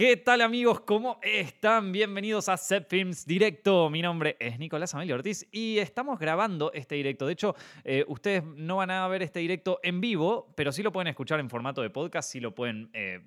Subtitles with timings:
[0.00, 0.80] ¿Qué tal amigos?
[0.80, 1.92] ¿Cómo están?
[1.92, 3.90] Bienvenidos a Set Films Directo.
[3.90, 7.26] Mi nombre es Nicolás Amelio Ortiz y estamos grabando este directo.
[7.26, 10.90] De hecho, eh, ustedes no van a ver este directo en vivo, pero sí lo
[10.90, 13.20] pueden escuchar en formato de podcast, sí lo pueden eh,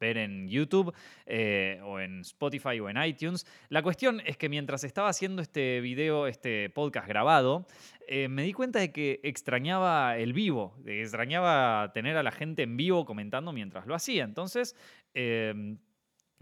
[0.00, 0.94] ver en YouTube
[1.26, 3.46] eh, o en Spotify o en iTunes.
[3.68, 7.66] La cuestión es que mientras estaba haciendo este video, este podcast grabado,
[8.08, 13.04] me di cuenta de que extrañaba el vivo, extrañaba tener a la gente en vivo
[13.04, 14.24] comentando mientras lo hacía.
[14.24, 14.74] Entonces,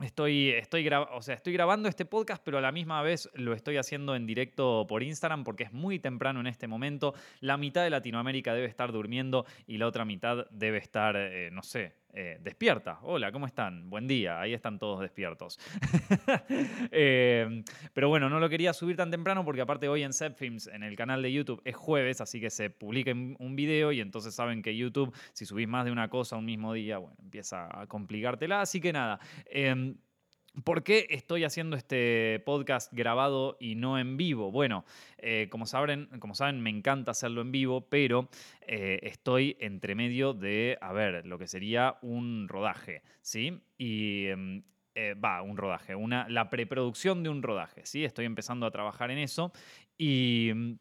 [0.03, 3.77] Estoy, estoy, o sea, estoy grabando este podcast, pero a la misma vez lo estoy
[3.77, 7.15] haciendo en directo por Instagram porque es muy temprano en este momento.
[7.41, 11.63] La mitad de Latinoamérica debe estar durmiendo y la otra mitad debe estar, eh, no
[11.63, 12.99] sé, eh, despierta.
[13.03, 13.89] Hola, ¿cómo están?
[13.89, 14.41] Buen día.
[14.41, 15.59] Ahí están todos despiertos.
[16.95, 20.83] Eh, pero bueno, no lo quería subir tan temprano porque aparte hoy en Films en
[20.83, 24.63] el canal de YouTube, es jueves, así que se publica un video y entonces saben
[24.63, 28.61] que YouTube, si subís más de una cosa un mismo día, bueno, empieza a complicártela.
[28.61, 29.19] Así que nada.
[29.47, 29.97] Em,
[30.65, 34.53] ¿Por qué estoy haciendo este podcast grabado y no en vivo?
[34.53, 34.85] Bueno,
[35.17, 38.29] eh, como, saben, como saben, me encanta hacerlo en vivo, pero
[38.67, 43.63] eh, estoy entre medio de, a ver, lo que sería un rodaje, ¿sí?
[43.79, 44.63] Y em,
[44.95, 48.05] eh, va, un rodaje, una, la preproducción de un rodaje, ¿sí?
[48.05, 49.53] Estoy empezando a trabajar en eso
[49.97, 50.79] y em,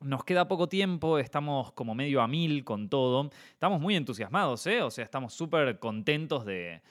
[0.00, 3.30] nos queda poco tiempo, estamos como medio a mil con todo.
[3.52, 4.82] Estamos muy entusiasmados, ¿eh?
[4.82, 6.82] O sea, estamos súper contentos de,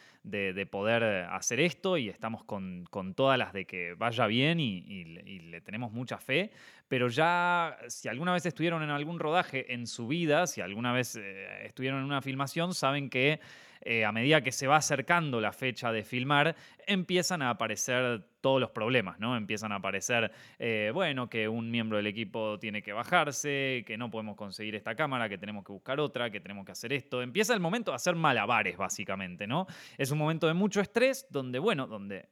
[0.69, 2.85] poder hacer esto y estamos con,
[3.15, 6.51] todas las de que vaya bien y, le tenemos mucha fe.
[6.87, 11.15] Pero ya, si alguna vez estuvieron en algún rodaje en su vida, si alguna vez
[11.15, 13.39] eh, estuvieron en una filmación, saben que
[13.85, 16.55] eh, a medida que se va acercando la fecha de filmar,
[16.87, 19.35] empiezan a aparecer todos los problemas, ¿no?
[19.35, 24.09] Empiezan a aparecer, eh, bueno, que un miembro del equipo tiene que bajarse, que no
[24.09, 27.21] podemos conseguir esta cámara, que tenemos que buscar otra, que tenemos que hacer esto.
[27.21, 29.67] Empieza el momento de hacer malabares, básicamente, ¿no?
[30.13, 32.27] Un momento de mucho estrés donde, bueno, donde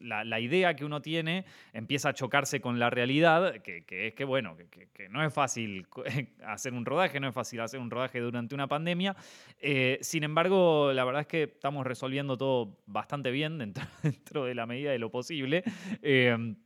[0.00, 4.56] la, idea que uno tiene empieza a chocarse con la realidad, que, es que, bueno,
[4.56, 5.86] que, no es fácil
[6.46, 9.16] hacer un rodaje, no es fácil hacer un rodaje durante una pandemia.
[9.58, 13.84] Eh, sin embargo, la verdad es que estamos resolviendo todo bastante bien dentro,
[14.44, 15.64] de la medida de lo posible.
[16.02, 16.56] Em,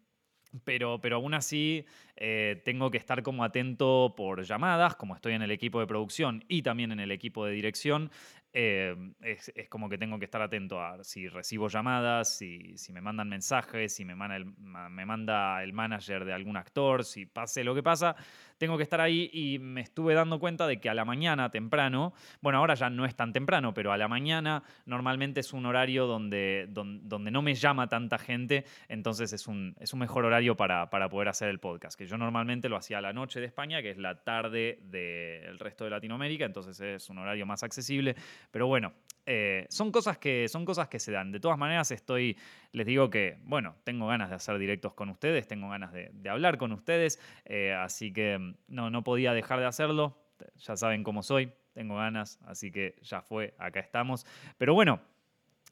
[0.64, 1.84] pero, pero aún así
[2.16, 6.44] eh, tengo que estar como atento por llamadas, como estoy en el equipo de producción
[6.48, 8.10] y también en el equipo de dirección,
[8.58, 13.02] eh, es, como que tengo que estar atento a si recibo llamadas, si, si me
[13.02, 17.62] mandan mensajes, si me manda, el, me manda el manager de algún actor, si pase
[17.64, 18.16] lo que pasa,
[18.58, 22.12] tengo que estar ahí y me estuve dando cuenta de que a la mañana temprano,
[22.40, 26.06] bueno, ahora ya no es tan temprano, pero a la mañana normalmente es un horario
[26.06, 30.90] donde, donde, no me llama tanta gente, entonces es un, es un mejor horario para,
[30.90, 33.82] para poder hacer el podcast, que yo normalmente lo hacía a la noche de España,
[33.82, 38.16] que es la tarde del resto de Latinoamérica, entonces es un horario más accesible
[38.50, 38.92] pero bueno,
[39.26, 41.32] eh, son, cosas que, son cosas que se dan.
[41.32, 42.36] De todas maneras, estoy,
[42.72, 46.58] les digo que, bueno, tengo ganas de hacer directos con ustedes, tengo ganas de, hablar
[46.58, 50.16] con ustedes, eh, así que mm, no, no podía dejar de hacerlo.
[50.56, 54.26] Ya saben cómo soy, tengo ganas, así que ya fue, acá estamos.
[54.58, 55.00] Pero bueno,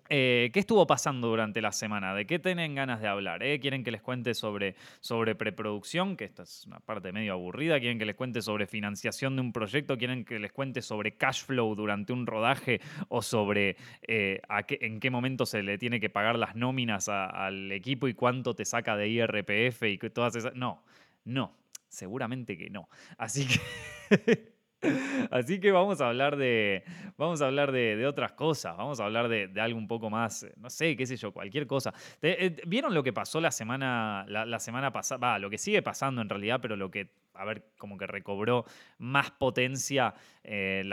[0.08, 2.14] eh, ¿Qué estuvo pasando durante la semana?
[2.14, 3.42] ¿De qué tienen ganas de hablar?
[3.42, 3.58] Eh?
[3.58, 6.16] ¿Quieren que les cuente sobre, sobre preproducción?
[6.16, 7.80] Que esta es una parte medio aburrida.
[7.80, 9.96] ¿Quieren que les cuente sobre financiación de un proyecto?
[9.96, 12.80] ¿Quieren que les cuente sobre cash flow durante un rodaje?
[13.08, 18.06] ¿O sobre eh, en qué momento se le tiene que pagar las nóminas al equipo
[18.06, 20.54] y cuánto te saca de IRPF y todas esas...
[20.54, 20.82] No,
[21.24, 21.56] no,
[21.88, 22.88] seguramente que no.
[23.16, 24.53] Así que...
[25.30, 26.84] Así que vamos a hablar de,
[27.16, 30.70] vamos a hablar de, otras cosas, vamos a hablar de, algo un poco más, no
[30.70, 31.92] sé, qué sé yo, cualquier cosa.
[32.22, 35.18] Eh, ¿Vieron lo que pasó la semana, la, semana pasada?
[35.18, 38.64] Va, lo que sigue pasando en realidad, pero lo que, a ver, como que recobró
[38.98, 40.84] más potencia eh,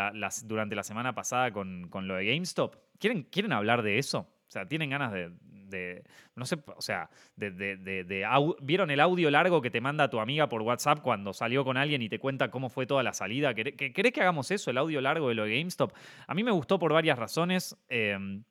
[0.45, 2.75] durante la semana pasada con, con lo de GameStop.
[2.99, 4.27] ¿Quieren, ¿Quieren hablar de eso?
[4.51, 6.03] O sea, tienen ganas de,
[6.35, 8.27] no sé, o sea, de,
[8.61, 12.01] ¿vieron el audio largo que te manda tu amiga por WhatsApp cuando salió con alguien
[12.01, 13.53] y te cuenta cómo fue toda la salida?
[13.53, 15.93] ¿Querés que, hagamos eso, el audio largo de lo de GameStop?
[16.27, 17.77] A mí me gustó por varias razones.
[17.87, 18.43] Em,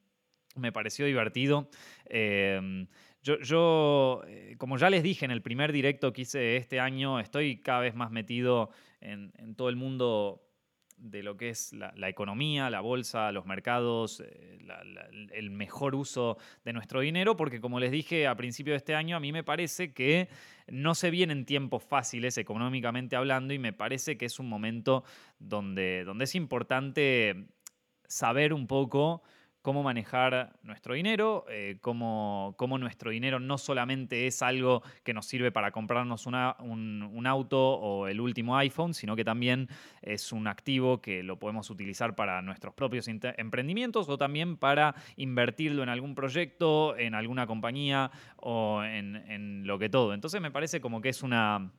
[0.56, 1.68] me pareció divertido.
[2.06, 2.86] Em,
[3.22, 7.20] yo, yo, eh, como ya les dije en el primer directo que hice este año,
[7.20, 8.70] estoy cada vez más metido
[9.02, 10.49] en todo el mundo
[11.00, 14.58] de lo que es la, economía, la bolsa, los mercados, eh,
[15.32, 19.16] el mejor uso de nuestro dinero, porque como les dije a principio de este año,
[19.16, 20.28] a mí me parece que
[20.68, 25.04] no se vienen tiempos fáciles económicamente hablando y me parece que es un momento
[25.38, 27.46] donde, donde es importante
[28.06, 29.22] saber un poco
[29.62, 35.52] cómo manejar nuestro dinero, eh, cómo, nuestro dinero no solamente es algo que nos sirve
[35.52, 39.68] para comprarnos un, auto o el último iPhone, sino que también
[40.02, 45.82] es un activo que lo podemos utilizar para nuestros propios emprendimientos o también para invertirlo
[45.82, 50.14] en algún proyecto, en alguna compañía o en, en lo que todo.
[50.14, 51.70] Entonces me parece como que es una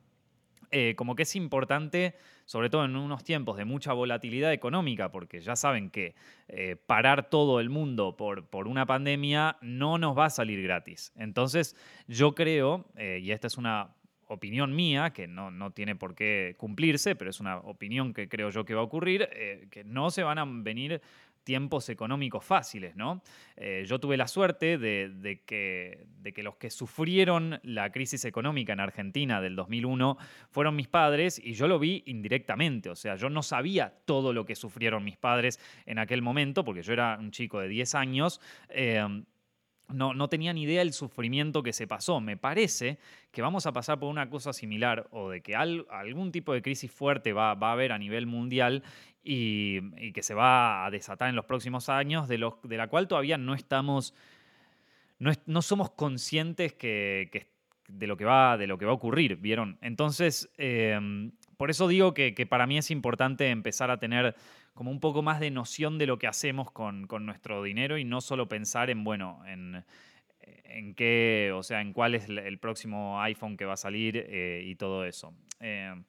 [0.72, 2.14] eh, como que es importante,
[2.46, 6.14] sobre todo en unos tiempos de mucha volatilidad económica, porque ya saben que
[6.48, 11.12] eh, parar todo el mundo por, por, una pandemia no nos va a salir gratis.
[11.14, 11.76] Entonces,
[12.08, 13.94] yo creo, eh, y esta es una
[14.28, 18.48] opinión mía, que no, no, tiene por qué cumplirse, pero es una opinión que creo
[18.48, 19.28] yo que va a ocurrir,
[19.70, 21.02] que no se van a venir
[21.44, 23.22] tiempos económicos fáciles, ¿no?
[23.56, 26.06] Eh, yo tuve la suerte de, que,
[26.42, 30.16] los que sufrieron la crisis económica en Argentina del 2001
[30.50, 34.44] fueron mis padres y yo lo vi indirectamente, o sea, yo no sabía todo lo
[34.44, 38.40] que sufrieron mis padres en aquel momento, porque yo era un chico de 10 años.
[38.68, 39.24] Eh,
[39.92, 42.20] no, no, tenía ni idea del sufrimiento que se pasó.
[42.20, 42.98] Me parece
[43.30, 46.90] que vamos a pasar por una cosa similar o de que algún tipo de crisis
[46.90, 48.82] fuerte va, a haber a nivel mundial
[49.24, 53.38] y, que se va a desatar en los próximos años, de, de la cual todavía
[53.38, 54.14] no estamos,
[55.18, 57.46] no, somos conscientes que,
[57.88, 59.78] de, lo que va, de lo que va a ocurrir, ¿vieron?
[59.80, 64.34] Entonces, em, por eso digo que, para mí es importante empezar a tener
[64.74, 68.20] como un poco más de noción de lo que hacemos con, nuestro dinero y no
[68.20, 69.84] solo pensar en, bueno, en,
[70.40, 74.64] en qué, o sea, en cuál es el próximo iPhone que va a salir eh,
[74.66, 75.36] y todo eso.
[75.60, 76.02] Em,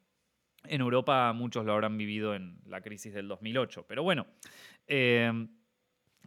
[0.64, 3.86] en Europa muchos lo habrán vivido en la crisis del 2008.
[3.86, 4.26] Pero bueno,
[4.88, 5.30] eh,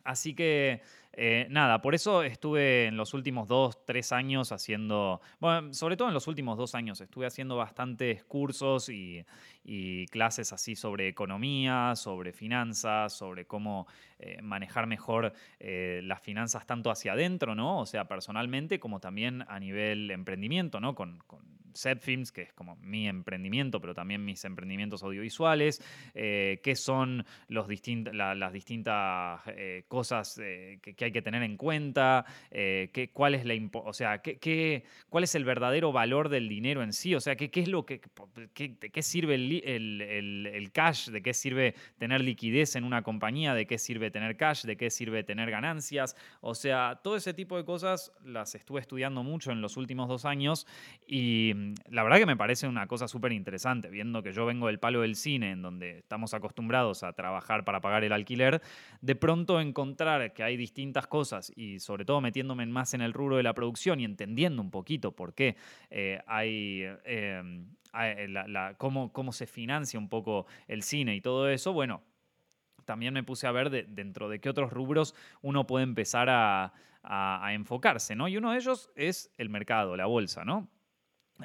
[0.05, 0.79] así que
[1.19, 6.09] eh, nada, por eso estuve en los últimos dos, tres años haciendo, bueno, sobre todo
[6.09, 9.25] en los últimos dos años, estuve haciendo bastantes cursos y,
[10.11, 13.87] clases así sobre economía, sobre finanzas, sobre cómo
[14.19, 17.79] eh, manejar mejor las finanzas tanto hacia adentro, ¿no?
[17.79, 20.95] O sea, personalmente, como también a nivel emprendimiento, ¿no?
[20.95, 21.19] con
[21.99, 25.81] Films, que es como mi emprendimiento, pero también mis emprendimientos audiovisuales,
[26.13, 27.67] eh, qué son las
[28.51, 33.43] distintas eh, cosas eh, que, hay que tener en cuenta, qué, cuál, es
[34.39, 34.83] qué,
[35.33, 38.01] el verdadero valor del dinero en sí, o sea, qué, qué es lo que,
[38.55, 43.77] de qué sirve el, cash, de qué sirve tener liquidez en una compañía, de qué
[43.77, 48.11] sirve tener cash, de qué sirve tener ganancias, o sea, todo ese tipo de cosas
[48.23, 50.67] las estuve estudiando mucho en los últimos dos años
[51.07, 51.53] y
[51.89, 55.01] la verdad que me parece una cosa súper interesante, viendo que yo vengo del palo
[55.01, 58.61] del cine, en donde estamos acostumbrados a trabajar para pagar el alquiler,
[59.01, 63.37] de pronto encontrar que hay distintas cosas y sobre todo metiéndome más en el rubro
[63.37, 65.55] de la producción y entendiendo un poquito por qué
[65.89, 66.83] eh, hay...
[67.05, 67.63] Eh,
[68.77, 72.03] cómo, cómo se financia un poco el cine y todo eso, bueno,
[72.85, 76.73] también me puse a ver dentro de qué otros rubros uno puede empezar a,
[77.03, 78.27] a, enfocarse, ¿no?
[78.27, 80.67] Y uno de ellos es el mercado, la bolsa, ¿no?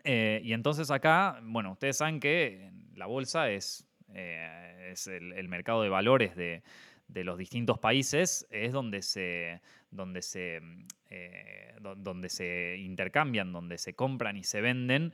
[0.04, 5.82] Eh, y entonces acá, bueno, ustedes saben que la bolsa es, eh, es el, mercado
[5.82, 6.62] de valores de,
[7.08, 9.60] de, los distintos países, es donde se,
[9.92, 10.60] donde se,
[11.10, 15.12] eh, donde se intercambian, donde se compran y se venden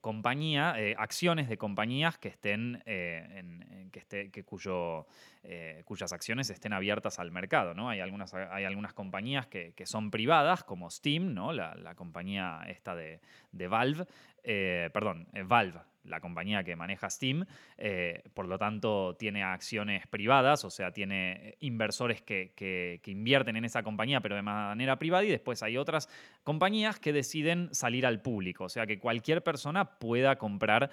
[0.00, 5.06] compañía, acciones de compañías que estén, que esté, que cuyo,
[5.84, 7.74] cuyas acciones estén abiertas al mercado.
[7.74, 7.88] ¿no?
[7.88, 11.52] Hay, algunas, hay algunas compañías que, que son privadas, como Steam, ¿no?
[11.52, 13.20] la, la compañía esta de,
[13.52, 14.06] de Valve,
[14.44, 17.46] eh, perdón, eh, Valve, la compañía que maneja Steam,
[17.78, 23.64] eh, por lo tanto tiene acciones privadas, o sea, tiene inversores que, que, invierten en
[23.64, 26.08] esa compañía, pero de manera privada, y después hay otras
[26.44, 30.90] compañías que deciden salir al público, o sea, que cualquier persona pueda comprar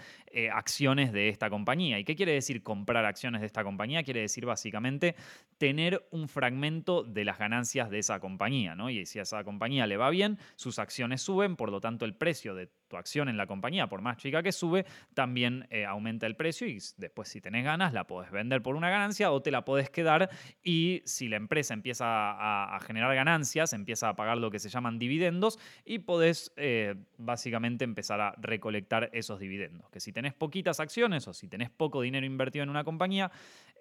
[0.53, 1.99] acciones de esta compañía.
[1.99, 4.03] ¿Y qué quiere decir comprar acciones de esta compañía?
[4.03, 5.15] Quiere decir básicamente
[5.57, 8.89] tener un fragmento de las ganancias de esa compañía, ¿no?
[8.89, 12.15] Y si a esa compañía le va bien, sus acciones suben, por lo tanto el
[12.15, 16.25] precio de tu acción en la compañía, por más chica que sube, también eh, aumenta
[16.25, 19.51] el precio y después si tenés ganas la podés vender por una ganancia o te
[19.51, 20.29] la podés quedar
[20.63, 24.99] y si la empresa empieza a, generar ganancias, empieza a pagar lo que se llaman
[24.99, 29.89] dividendos y podés eh, básicamente empezar a recolectar esos dividendos.
[29.89, 33.31] Que si tenés poquitas acciones o si tenés poco dinero invertido en una compañía,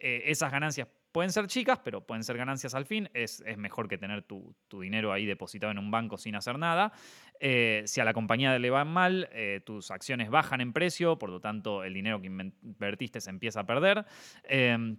[0.00, 0.88] eh, esas ganancias
[1.18, 3.10] pueden ser chicas, pero pueden ser ganancias al fin.
[3.12, 6.92] Es, mejor que tener tu, dinero ahí depositado en un banco sin hacer nada.
[7.40, 11.30] Eh, si a la compañía le va mal, eh, tus acciones bajan en precio, por
[11.30, 14.06] lo tanto el dinero que invertiste se empieza a perder.
[14.44, 14.98] Em,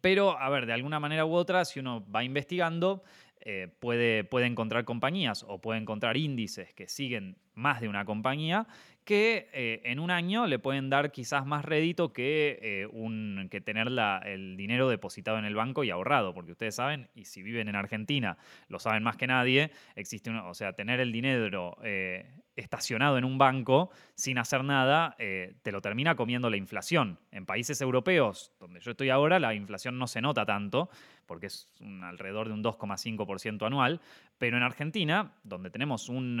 [0.00, 3.02] pero, a ver, de alguna manera u otra, si uno va investigando,
[3.40, 8.68] eh, puede, puede encontrar compañías o puede encontrar índices que siguen más de una compañía
[9.04, 13.88] que eh, en un año le pueden dar quizás más rédito que, eh, un, tener
[14.24, 17.76] el dinero depositado en el banco y ahorrado, porque ustedes saben, y si viven en
[17.76, 18.36] Argentina
[18.68, 23.38] lo saben más que nadie, existe o sea, tener el dinero eh, estacionado en un
[23.38, 27.18] banco sin hacer nada, te lo termina comiendo la inflación.
[27.30, 30.90] En países europeos, donde yo estoy ahora, la inflación no se nota tanto,
[31.24, 34.00] porque es alrededor de un 2,5% anual,
[34.36, 36.38] pero en Argentina, donde tenemos un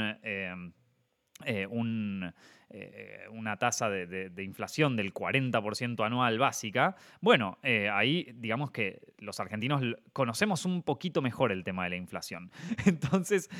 [1.44, 2.32] eh, un,
[2.70, 9.40] eh, una tasa de, inflación del 40% anual básica, bueno, eh, ahí digamos que los
[9.40, 12.50] argentinos conocemos un poquito mejor el tema de la inflación.
[12.86, 13.50] Entonces,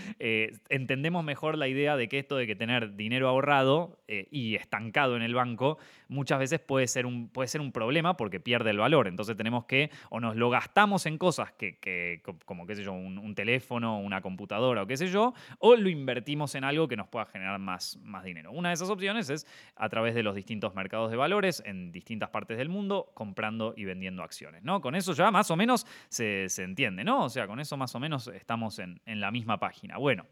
[0.68, 5.22] entendemos mejor la idea de que esto de que tener dinero ahorrado y estancado en
[5.22, 9.08] el banco muchas veces puede ser, un, puede ser un problema porque pierde el valor.
[9.08, 13.18] Entonces tenemos que o nos lo gastamos en cosas que, como qué sé yo, un,
[13.18, 17.08] un teléfono, una computadora o qué sé yo, o lo invertimos en algo que nos
[17.08, 18.52] pueda generar más más, dinero.
[18.52, 22.30] Una de esas opciones es a través de los distintos mercados de valores en distintas
[22.30, 24.62] partes del mundo, comprando y vendiendo acciones.
[24.62, 24.80] ¿no?
[24.80, 27.24] Con eso ya más o menos se, entiende, ¿no?
[27.24, 29.98] O sea, con eso más o menos estamos en, la misma página.
[29.98, 30.26] Bueno,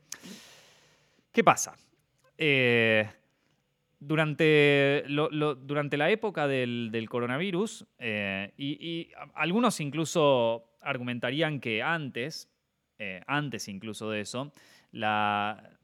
[1.32, 1.76] ¿qué pasa?
[2.37, 3.08] Eh,
[3.98, 12.48] durante, durante, la época del, coronavirus, eh, y, algunos incluso argumentarían que antes,
[12.98, 14.52] eh, antes incluso de eso,
[14.92, 15.77] la,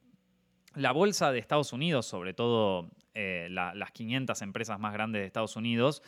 [0.74, 5.56] la bolsa de Estados Unidos, sobre todo eh, las 500 empresas más grandes de Estados
[5.56, 6.02] Unidos,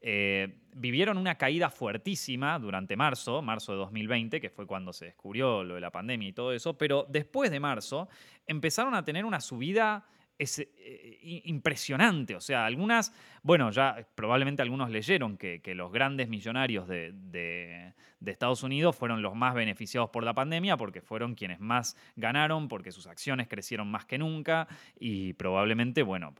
[0.00, 5.62] eh, vivieron una caída fuertísima durante marzo, marzo de 2020, que fue cuando se descubrió
[5.62, 8.08] lo de la pandemia y todo eso, pero después de marzo
[8.46, 10.04] empezaron a tener una subida
[10.38, 12.34] eh, impresionante.
[12.34, 13.14] O sea, algunas,
[13.44, 17.94] bueno, ya probablemente algunos leyeron que, los grandes millonarios de, de
[18.30, 22.92] Estados Unidos fueron los más beneficiados por la pandemia porque fueron quienes más ganaron, porque
[22.92, 26.32] sus acciones crecieron más que nunca y probablemente, bueno,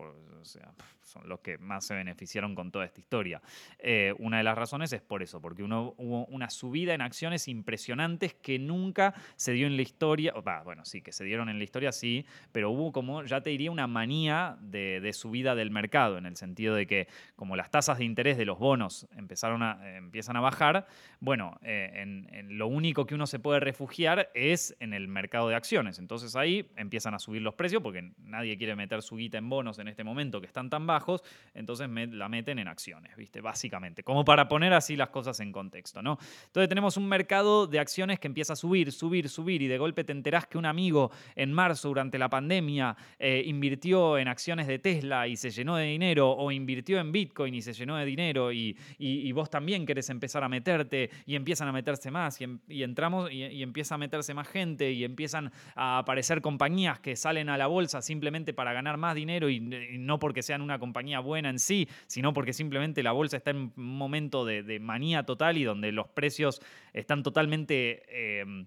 [1.03, 3.43] son los que más se beneficiaron con toda esta historia.
[3.79, 8.35] Eh, una de las razones es por eso, porque hubo una subida en acciones impresionantes
[8.35, 10.33] que nunca se dio en la historia,
[10.65, 13.71] bueno, sí, que se dieron en la historia, sí, pero hubo como, ya te diría,
[13.71, 18.05] una manía de, subida del mercado, en el sentido de que como las tasas de
[18.05, 20.87] interés de los bonos empezaron a, empiezan a bajar,
[21.21, 21.59] bueno,
[21.95, 25.99] en, lo único que uno se puede refugiar es en el mercado de acciones.
[25.99, 29.79] Entonces ahí empiezan a subir los precios porque nadie quiere meter su guita en bonos
[29.79, 31.23] en este momento que están tan bajos,
[31.55, 33.41] entonces la meten en acciones, ¿viste?
[33.41, 36.19] Básicamente, como para poner así las cosas en contexto, ¿no?
[36.47, 40.05] Entonces tenemos un mercado de acciones que empieza a subir, subir, subir y de golpe
[40.05, 44.79] te enterás que un amigo en marzo durante la pandemia eh, invirtió en acciones de
[44.79, 48.53] Tesla y se llenó de dinero o invirtió en Bitcoin y se llenó de dinero
[48.53, 52.61] y, y vos también querés empezar a meterte y empiezas a meterse más y, em,
[52.69, 57.57] entramos y, empieza a meterse más gente y empiezan a aparecer compañías que salen a
[57.57, 61.59] la bolsa simplemente para ganar más dinero y, no porque sean una compañía buena en
[61.59, 65.93] sí, sino porque simplemente la bolsa está en un momento de, manía total y donde
[65.93, 66.61] los precios
[66.93, 68.03] están totalmente
[68.45, 68.67] em,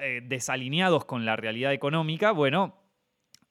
[0.00, 2.76] eh, desalineados con la realidad económica, bueno,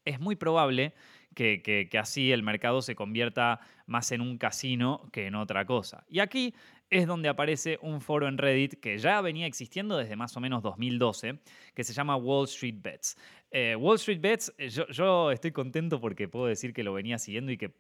[0.04, 0.94] es muy probable
[1.34, 6.06] que, que, así el mercado se convierta más en un casino que en otra cosa.
[6.08, 6.54] Y aquí
[6.90, 10.62] es donde aparece un foro en Reddit que ya venía existiendo desde más o menos
[10.62, 11.40] 2012,
[11.74, 13.18] que se llama Wall Street Bets.
[13.52, 17.52] Eh, Wall Street Bets, eh, yo, estoy contento porque puedo decir que lo venía siguiendo
[17.52, 17.72] y que,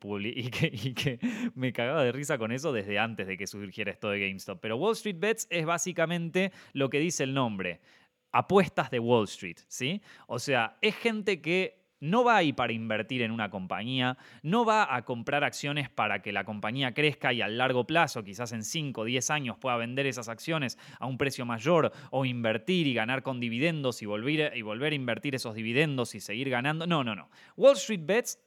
[0.71, 1.19] y que,
[1.55, 4.59] me cagaba de risa con eso desde antes de que surgiera esto de GameStop.
[4.61, 7.81] Pero Wall Street Bets es básicamente lo que dice el nombre,
[8.31, 10.01] apuestas de Wall Street, ¿sí?
[10.27, 14.95] O sea, es gente que no va ahí para invertir en una compañía, no va
[14.95, 19.01] a comprar acciones para que la compañía crezca y a largo plazo, quizás en 5
[19.01, 23.23] o 10 años, pueda vender esas acciones a un precio mayor o invertir y ganar
[23.23, 26.87] con dividendos y volver, y volver a invertir esos dividendos y seguir ganando.
[26.87, 27.29] No, no, no.
[27.55, 28.39] Wall Street Bets,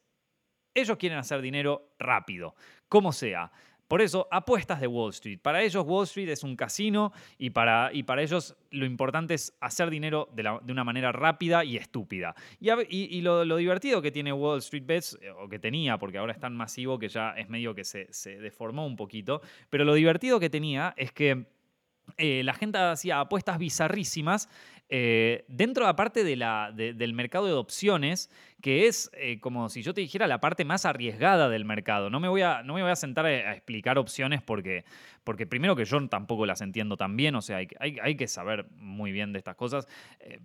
[0.75, 2.55] ellos quieren hacer dinero rápido,
[2.89, 3.51] como sea.
[3.89, 5.41] Por eso, apuestas de Wall Street.
[5.41, 9.57] Para ellos Wall Street es un casino y para, y para ellos lo importante es
[9.61, 12.35] hacer dinero de, una manera rápida y estúpida.
[12.61, 16.39] Y, lo, divertido que tiene Wall Street Bets, eh, o que tenía, porque ahora es
[16.39, 18.07] tan masivo que ya es medio que se,
[18.39, 19.41] deformó un poquito,
[19.71, 21.47] pero lo divertido que tenía es que
[22.19, 24.49] eh, la gente hacía apuestas bizarrísimas
[24.91, 29.95] eh, dentro aparte de la, del mercado de opciones, que es eh, como si yo
[29.95, 32.11] te dijera la parte más arriesgada del mercado.
[32.11, 34.85] No me voy a, no me voy a sentar a, explicar opciones porque,
[35.23, 38.67] porque primero que yo tampoco las entiendo tan bien, o sea, hay, hay, que saber
[38.73, 39.87] muy bien de estas cosas.
[40.19, 40.41] Eh,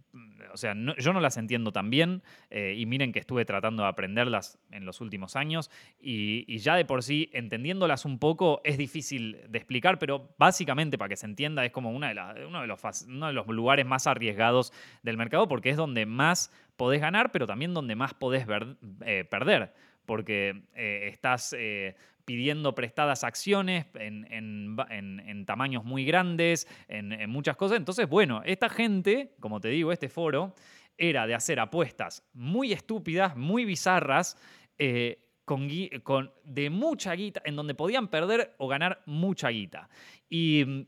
[0.54, 3.90] o sea, yo no las entiendo tan bien eh, y miren que estuve tratando de
[3.90, 9.40] aprenderlas en los últimos años y, ya de por sí, entendiéndolas un poco, es difícil
[9.50, 12.80] de explicar, pero básicamente para que se entienda es como una de uno, de los,
[13.08, 17.48] uno de los lugares más arriesgados del mercado porque es donde más podés ganar, pero
[17.48, 18.46] también donde más podés
[19.06, 19.74] eh, perder,
[20.06, 27.78] porque eh, estás eh, pidiendo prestadas acciones en, tamaños muy grandes, en, muchas cosas.
[27.78, 30.56] Entonces, bueno, esta gente, como te digo, este foro,
[30.98, 34.38] era de hacer apuestas muy estúpidas, muy bizarras,
[35.46, 35.70] con,
[36.04, 39.90] con, de mucha guita, en donde podían perder o ganar mucha guita.
[40.30, 40.88] Y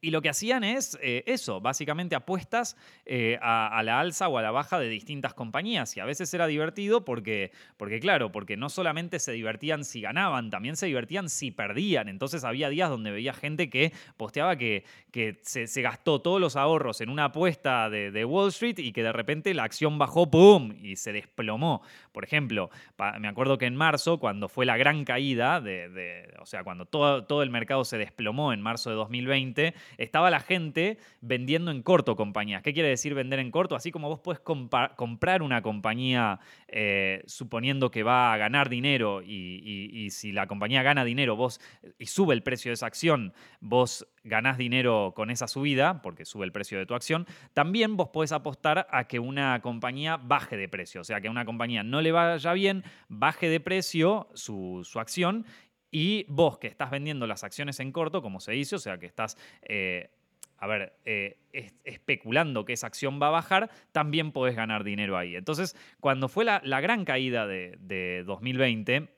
[0.00, 2.76] y lo que hacían es eh, eso, básicamente apuestas
[3.06, 5.96] eh, a, la alza o a la baja de distintas compañías.
[5.96, 10.50] Y a veces era divertido porque, porque, claro, porque no solamente se divertían si ganaban,
[10.50, 12.08] también se divertían si perdían.
[12.08, 17.00] Entonces había días donde veía gente que posteaba que, que se, gastó todos los ahorros
[17.00, 20.74] en una apuesta de, Wall Street y que de repente la acción bajó, ¡pum!
[20.82, 21.82] y se desplomó.
[22.12, 22.70] Por ejemplo,
[23.18, 27.24] me acuerdo que en marzo, cuando fue la gran caída, de, o sea, cuando todo,
[27.24, 32.16] todo el mercado se desplomó en marzo de 2020, estaba la gente vendiendo en corto
[32.16, 32.62] compañías.
[32.62, 33.76] ¿Qué quiere decir vender en corto?
[33.76, 40.08] Así como vos puedes comprar una compañía eh, suponiendo que va a ganar dinero y,
[40.10, 41.60] si la compañía gana dinero vos
[41.98, 46.44] y sube el precio de esa acción, vos ganás dinero con esa subida, porque sube
[46.44, 50.68] el precio de tu acción, también vos podés apostar a que una compañía baje de
[50.68, 51.00] precio.
[51.00, 54.98] O sea, que a una compañía no le vaya bien, baje de precio su, su
[55.00, 55.46] acción
[55.90, 59.06] y vos que estás vendiendo las acciones en corto, como se dice, o sea, que
[59.06, 59.36] estás...
[59.62, 60.10] Eh,
[60.58, 61.38] a ver, eh,
[61.84, 65.36] especulando que esa acción va a bajar, también podés ganar dinero ahí.
[65.36, 69.15] Entonces, cuando fue la, gran caída de, de 2020,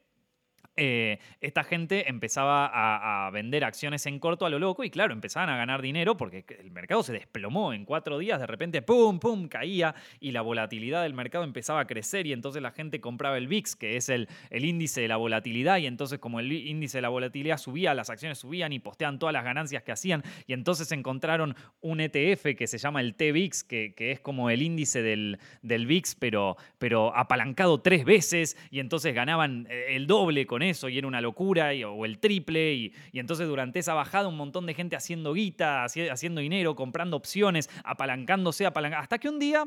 [0.81, 5.51] eh, esta gente empezaba a, vender acciones en corto a lo loco y claro, empezaban
[5.51, 9.49] a ganar dinero porque el mercado se desplomó en cuatro días, de repente, ¡pum, pum!,
[9.49, 13.49] caía y la volatilidad del mercado empezaba a crecer y entonces la gente compraba el
[13.49, 17.03] VIX, que es el, el índice de la volatilidad, y entonces como el índice de
[17.03, 20.93] la volatilidad subía, las acciones subían y posteaban todas las ganancias que hacían y entonces
[20.93, 25.39] encontraron un ETF que se llama el T-VIX, que, que, es como el índice del,
[25.63, 30.89] del VIX, pero, pero apalancado tres veces y entonces ganaban eh, el doble con eso
[30.89, 34.75] y era una locura, o el triple, y, entonces durante esa bajada un montón de
[34.75, 39.67] gente haciendo guita, haciendo dinero, comprando opciones, apalancándose, hasta que un día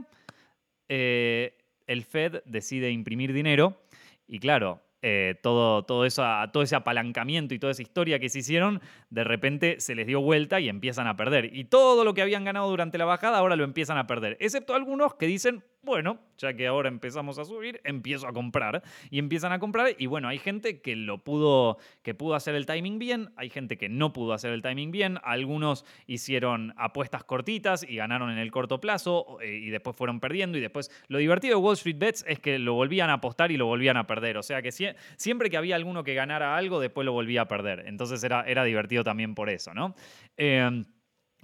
[0.87, 3.81] eh, el Fed decide imprimir dinero
[4.27, 8.39] y claro, eh, todo, todo, eso, todo ese apalancamiento y toda esa historia que se
[8.39, 11.55] hicieron, de repente se les dio vuelta y empiezan a perder.
[11.55, 14.75] Y todo lo que habían ganado durante la bajada ahora lo empiezan a perder, excepto
[14.75, 18.83] algunos que dicen, bueno, ya que ahora empezamos a subir, empiezo a comprar.
[19.09, 22.65] Y empiezan a comprar y bueno, hay gente que lo pudo, que pudo hacer el
[22.65, 27.83] timing bien, hay gente que no pudo hacer el timing bien, algunos hicieron apuestas cortitas
[27.87, 31.57] y ganaron en el corto plazo eh, y después fueron perdiendo y después lo divertido
[31.57, 34.37] de Wall Street Bets es que lo volvían a apostar y lo volvían a perder.
[34.37, 37.85] O sea que siempre que había alguno que ganara algo, después lo volvía a perder.
[37.87, 39.95] Entonces era, era divertido también por eso, ¿no?
[40.37, 40.83] Eh,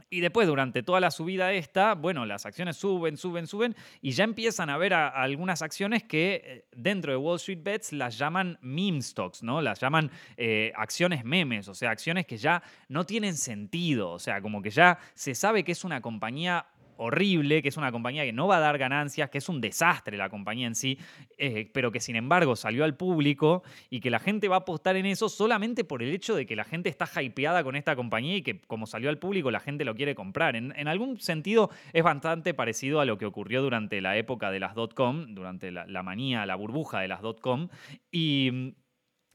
[0.09, 4.23] y después, durante toda la subida esta, bueno, las acciones suben, suben, suben, y ya
[4.23, 9.01] empiezan a ver algunas acciones que eh, dentro de Wall Street Bets las llaman meme
[9.01, 9.61] stocks, ¿no?
[9.61, 14.41] Las llaman eh, acciones memes, o sea, acciones que ya no tienen sentido, o sea,
[14.41, 16.65] como que ya se sabe que es una compañía
[16.97, 20.17] horrible, que es una compañía que no va a dar ganancias, que es un desastre
[20.17, 20.97] la compañía en sí,
[21.37, 24.95] eh, pero que sin embargo salió al público y que la gente va a apostar
[24.95, 28.37] en eso solamente por el hecho de que la gente está hypeada con esta compañía
[28.37, 30.55] y que como salió al público la gente lo quiere comprar.
[30.55, 34.75] En, algún sentido es bastante parecido a lo que ocurrió durante la época de las
[34.75, 37.69] dot-com, durante la, manía, la burbuja de las dot-com,
[38.11, 38.73] y,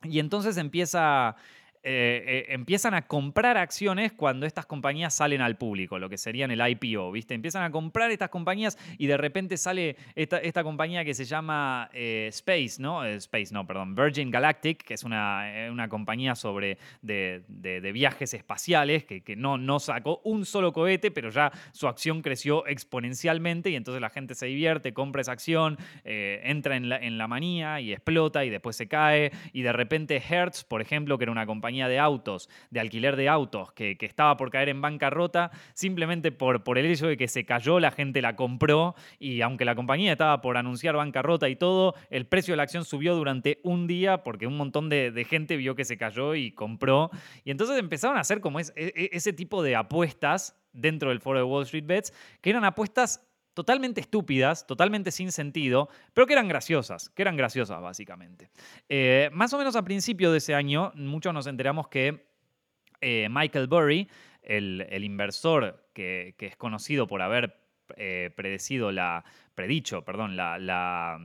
[0.03, 1.37] y entonces empieza...
[1.85, 6.53] Eh, eh, empiezan a comprar acciones cuando estas compañías salen al público, lo que serían
[6.53, 7.35] el IPO, ¿viste?
[7.35, 11.91] Empiezan a comprar estas compañías y de repente sale esta, esta compañía que se llama
[11.93, 13.05] eh, Space, ¿no?
[13.05, 19.05] Space, no, perdón, Virgin Galactic, que es una, una compañía sobre de, de, viajes espaciales,
[19.05, 23.75] que, que, no, no sacó un solo cohete, pero ya su acción creció exponencialmente y
[23.75, 27.93] entonces la gente se divierte, compra esa acción, entra en la, en la manía y
[27.93, 31.72] explota y después se cae y de repente Hertz, por ejemplo, que era una compañía
[31.73, 36.87] de autos, de alquiler de autos, que, estaba por caer en bancarrota, simplemente por, el
[36.87, 40.57] hecho de que se cayó, la gente la compró y aunque la compañía estaba por
[40.57, 44.57] anunciar bancarrota y todo, el precio de la acción subió durante un día porque un
[44.57, 47.11] montón de, gente vio que se cayó y compró.
[47.45, 51.39] Y entonces empezaron a hacer como e, e, ese tipo de apuestas dentro del foro
[51.39, 56.49] de Wall Street Bets, que eran apuestas totalmente estúpidas, totalmente sin sentido, pero que eran
[56.49, 58.51] graciosas, que eran graciosas básicamente.
[58.89, 62.27] Eh, más o menos a principio de ese año, muchos nos enteramos que
[63.01, 64.09] eh, Michael Burry,
[64.43, 67.57] el, inversor que, es conocido por haber
[67.97, 71.19] eh, predecido la, predicho, perdón, la,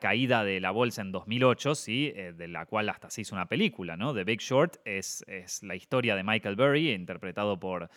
[0.00, 2.12] caída de la bolsa en 2008, ¿sí?
[2.12, 4.14] de la cual hasta se hizo una película, ¿no?
[4.14, 5.24] The Big Short es,
[5.62, 7.90] la historia de Michael Burry, interpretado por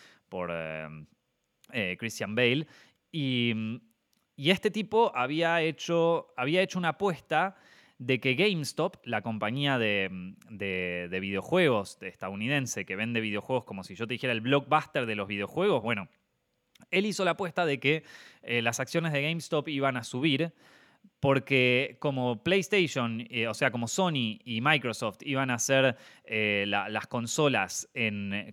[1.97, 2.67] Christian Bale,
[3.11, 3.53] y,
[4.37, 7.55] este tipo había hecho, había hecho una apuesta
[7.99, 10.09] de que GameStop, la compañía de,
[11.21, 15.83] videojuegos estadounidense que vende videojuegos como si yo te dijera el blockbuster de los videojuegos,
[15.83, 16.09] bueno,
[16.89, 18.03] él hizo la apuesta de que
[18.41, 20.53] eh, las acciones de GameStop iban a subir
[21.21, 27.07] porque como PlayStation, eh, o sea, como Sony y Microsoft iban a hacer eh, las
[27.07, 27.87] consolas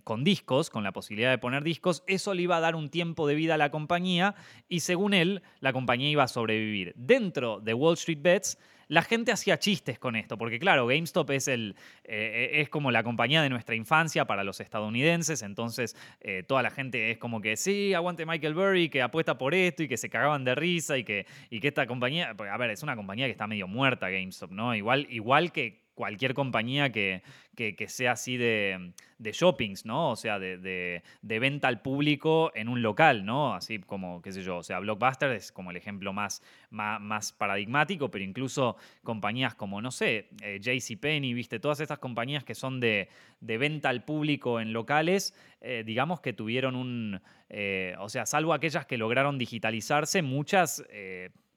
[0.03, 3.27] con discos, con la posibilidad de poner discos, eso le iba a dar un tiempo
[3.27, 4.35] de vida a la compañía
[4.69, 6.93] y según él, la compañía iba a sobrevivir.
[6.95, 11.47] Dentro de Wall Street Bets, la gente hacía chistes con esto, porque claro, GameStop es,
[11.47, 16.63] el, eh, es como la compañía de nuestra infancia para los estadounidenses, entonces eh, toda
[16.63, 19.95] la gente es como que sí, aguante Michael Burry, que apuesta por esto y que
[19.95, 23.27] se cagaban de risa y que, y que esta compañía, a ver, es una compañía
[23.27, 24.75] que está medio muerta GameStop, ¿no?
[24.75, 27.23] Igual, igual que cualquier compañía que,
[27.57, 30.11] que, sea así de, de, shoppings, ¿no?
[30.11, 33.53] O sea, de, de, venta al público en un local, ¿no?
[33.53, 38.09] Así como, qué sé yo, o sea, Blockbuster es como el ejemplo más, más, paradigmático,
[38.09, 41.59] pero incluso compañías como, no sé, eh, JCPenney, ¿viste?
[41.59, 43.09] Todas estas compañías que son de,
[43.41, 48.85] venta al público en locales, eh, digamos que tuvieron un, eh, o sea, salvo aquellas
[48.85, 50.81] que lograron digitalizarse, muchas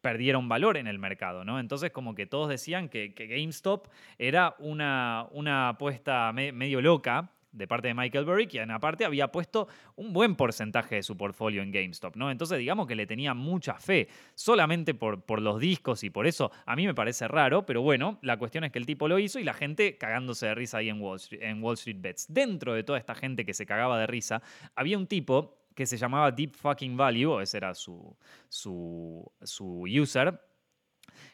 [0.03, 1.59] perdieron valor en el mercado, ¿no?
[1.59, 3.87] Entonces como que todos decían que, GameStop
[4.19, 9.69] era una, una apuesta medio loca de parte de Michael Burry, quien aparte había puesto
[9.97, 12.31] un buen porcentaje de su portfolio en GameStop, ¿no?
[12.31, 16.51] Entonces digamos que le tenía mucha fe, solamente por, por los discos y por eso
[16.67, 19.39] a mí me parece raro, pero bueno, la cuestión es que el tipo lo hizo
[19.39, 22.27] y la gente cagándose de risa ahí en Wall Street, en Wall Street Bets.
[22.33, 24.43] Dentro de toda esta gente que se cagaba de risa,
[24.75, 28.17] había un tipo que se llamaba Deep Fucking Value, ese era su,
[28.49, 30.41] su, su user,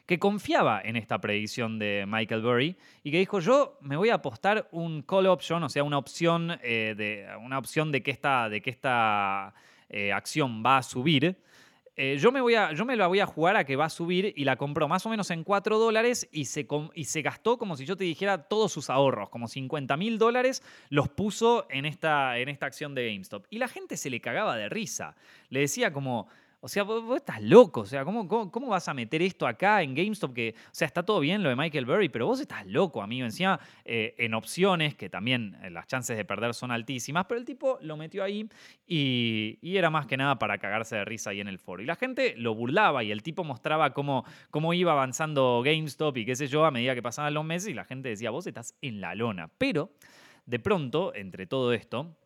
[0.05, 4.15] que confiaba en esta predicción de Michael Burry y que dijo, yo me voy a
[4.15, 8.49] apostar un call option, o sea, una opción, eh, de, una opción de que esta,
[8.49, 9.53] de que esta
[9.89, 11.37] eh, acción va a subir
[12.01, 13.89] eh, yo, me voy a, yo me la voy a jugar a que va a
[13.89, 17.57] subir y la compró más o menos en 4 dólares y se, y se gastó
[17.57, 21.85] como si yo te dijera todos sus ahorros, como 50 mil dólares, los puso en
[21.85, 23.47] esta, en esta acción de GameStop.
[23.49, 25.17] Y la gente se le cagaba de risa.
[25.49, 26.29] Le decía como,
[26.61, 27.81] o sea, vos, estás loco.
[27.81, 30.33] O sea, ¿cómo, ¿cómo, vas a meter esto acá en GameStop?
[30.33, 33.25] Que, o sea, está todo bien lo de Michael Burry, pero vos estás loco, amigo.
[33.25, 37.45] Encima, eh, en opciones, que también eh, las chances de perder son altísimas, pero el
[37.45, 38.49] tipo lo metió ahí
[38.85, 41.81] y, era más que nada para cagarse de risa ahí en el foro.
[41.81, 46.25] Y la gente lo burlaba y el tipo mostraba cómo, cómo iba avanzando GameStop y
[46.25, 48.75] qué sé yo a medida que pasaban los meses y la gente decía, vos estás
[48.81, 49.49] en la lona.
[49.57, 49.93] Pero,
[50.45, 52.17] de pronto, entre todo esto,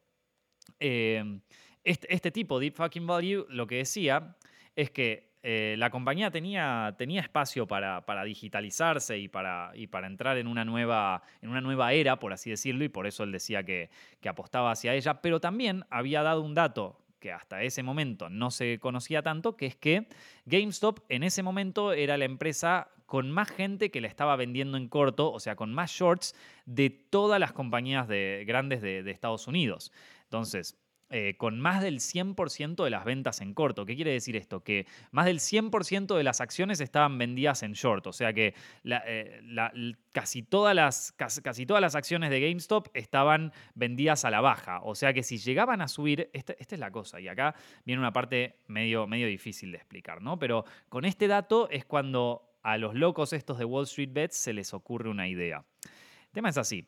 [0.79, 1.39] eh,
[1.83, 4.35] este, este, tipo, Deep Fucking Value, lo que decía
[4.75, 10.63] es que eh, la compañía tenía, tenía espacio para, digitalizarse y para, entrar en una,
[10.63, 13.89] nueva, en una nueva era, por así decirlo, y por eso él decía que,
[14.25, 18.79] apostaba hacia ella, pero también había dado un dato que hasta ese momento no se
[18.79, 20.07] conocía tanto, que es que
[20.45, 24.87] GameStop en ese momento era la empresa con más gente que le estaba vendiendo en
[24.87, 29.47] corto, o sea, con más shorts de todas las compañías de, grandes de, de Estados
[29.47, 29.91] Unidos.
[30.23, 30.77] Entonces,
[31.15, 33.85] eh, con más del 100% de las ventas en corto.
[33.85, 34.63] ¿Qué quiere decir esto?
[34.63, 38.07] Que más del 100% de las acciones estaban vendidas en short.
[38.07, 44.25] O sea que eh, casi, todas las, casi, todas las acciones de GameStop estaban vendidas
[44.25, 44.79] a la baja.
[44.81, 47.53] O sea que si llegaban a subir, esta, es la cosa, y acá
[47.85, 50.39] viene una parte medio, medio difícil de explicar, ¿no?
[50.39, 54.51] Pero con este dato es cuando a los locos estos de Wall Street Bets se
[54.51, 55.63] les ocurre una idea.
[55.83, 56.87] El tema es así.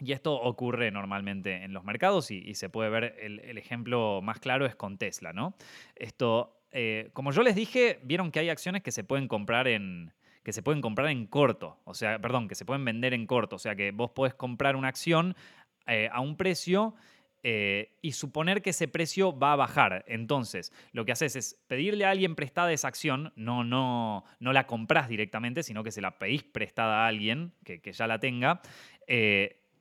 [0.00, 4.66] Y esto ocurre normalmente en los mercados y, se puede ver, el, ejemplo más claro
[4.66, 5.54] es con Tesla, ¿no?
[5.94, 10.12] Esto, eh, como yo les dije, vieron que hay acciones que se pueden comprar en,
[10.42, 13.56] que se pueden comprar en corto, o sea, perdón, que se pueden vender en corto,
[13.56, 15.34] o sea que vos podés comprar una acción
[15.86, 16.94] eh, a un precio
[17.42, 20.04] eh, y suponer que ese precio va a bajar.
[20.08, 24.66] Entonces, lo que haces es pedirle a alguien prestada esa acción, no, no, no la
[24.66, 28.60] compras directamente, sino que se la pedís prestada a alguien que, ya la tenga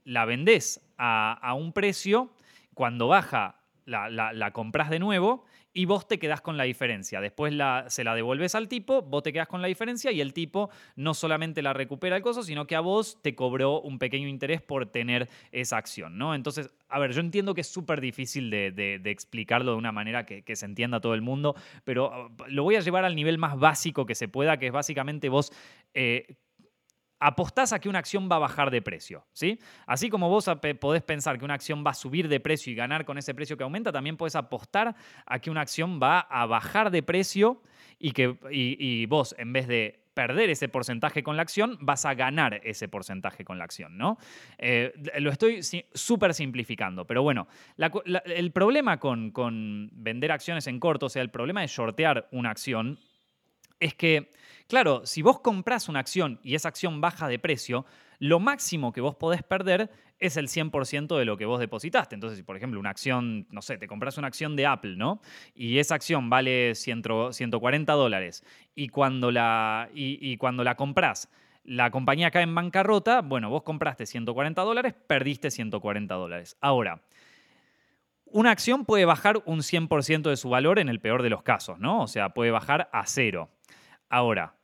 [0.05, 2.31] la vendés a, un precio,
[2.73, 7.19] cuando baja la, compras de nuevo y vos te quedás con la diferencia.
[7.19, 7.53] Después
[7.87, 11.13] se la devolves al tipo, vos te quedás con la diferencia y el tipo no
[11.13, 14.85] solamente la recupera el coso, sino que a vos te cobró un pequeño interés por
[14.85, 16.33] tener esa acción, ¿no?
[16.33, 20.55] Entonces, a ver, yo entiendo que es súper difícil de, explicarlo de una manera que,
[20.55, 24.05] se entienda todo el mundo, pero uh, lo voy a llevar al nivel más básico
[24.05, 25.51] que se pueda, que es básicamente vos
[25.93, 26.37] eh,
[27.19, 29.59] apostás a que una acción va a bajar de precio, ¿sí?
[29.85, 30.49] Así como vos
[30.79, 33.57] podés pensar que una acción va a subir de precio y ganar con ese precio
[33.57, 37.61] que aumenta, también podés apostar a que una acción va a bajar de precio
[37.99, 42.13] y que y, vos, en vez de perder ese porcentaje con la acción, vas a
[42.13, 44.17] ganar ese porcentaje con la acción, ¿no?
[44.57, 45.61] Eh, lo estoy
[45.93, 47.47] súper simplificando, pero bueno,
[48.25, 52.49] el problema con, con vender acciones en corto, o sea, el problema de shortear una
[52.49, 52.97] acción,
[53.79, 54.31] es que,
[54.67, 57.85] claro, si vos compras una acción y esa acción baja de precio,
[58.19, 62.15] lo máximo que vos podés perder es el 100% de lo que vos depositaste.
[62.15, 65.21] Entonces, si por ejemplo una acción, no sé, te compras una acción de Apple, ¿no?
[65.53, 71.29] Y esa acción vale 140 dólares y cuando la, y, cuando la compras,
[71.63, 76.57] la compañía cae en bancarrota, bueno, vos compraste 140 dólares, perdiste 140 dólares.
[76.61, 77.01] Ahora,
[78.25, 81.79] una acción puede bajar un 100% de su valor en el peor de los casos,
[81.79, 82.01] ¿no?
[82.01, 83.49] O sea, puede bajar a cero.
[84.09, 84.55] Ahora,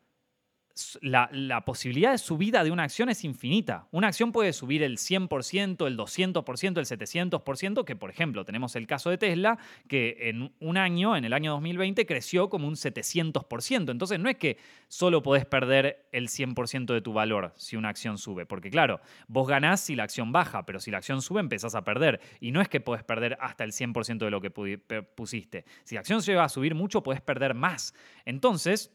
[1.01, 3.87] la, posibilidad de subida de una acción es infinita.
[3.91, 8.87] Una acción puede subir el 100%, el 200%, el 700%, que por ejemplo tenemos el
[8.87, 13.91] caso de Tesla, que en un año, en el año 2020, creció como un 700%.
[13.91, 18.17] Entonces no es que solo podés perder el 100% de tu valor si una acción
[18.17, 21.75] sube, porque claro, vos ganás si la acción baja, pero si la acción sube empezás
[21.75, 22.21] a perder.
[22.39, 25.65] Y no es que podés perder hasta el 100% de lo que pusiste.
[25.83, 27.93] Si la acción llega a subir mucho, podés perder más.
[28.25, 28.91] Entonces,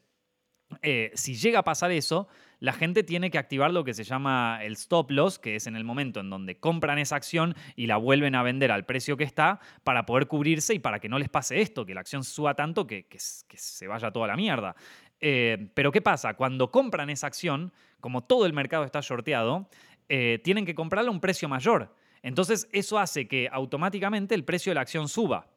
[0.81, 2.27] eh, si llega a pasar eso,
[2.59, 5.75] la gente tiene que activar lo que se llama el stop loss, que es en
[5.75, 9.23] el momento en donde compran esa acción y la vuelven a vender al precio que
[9.23, 12.55] está para poder cubrirse y para que no les pase esto, que la acción suba
[12.55, 14.75] tanto que, se vaya toda la mierda.
[15.19, 16.33] Eh, pero ¿qué pasa?
[16.33, 19.69] Cuando compran esa acción, como todo el mercado está shorteado,
[20.09, 21.95] eh, tienen que comprarla a un precio mayor.
[22.23, 25.47] Entonces eso hace que automáticamente el precio de la acción suba.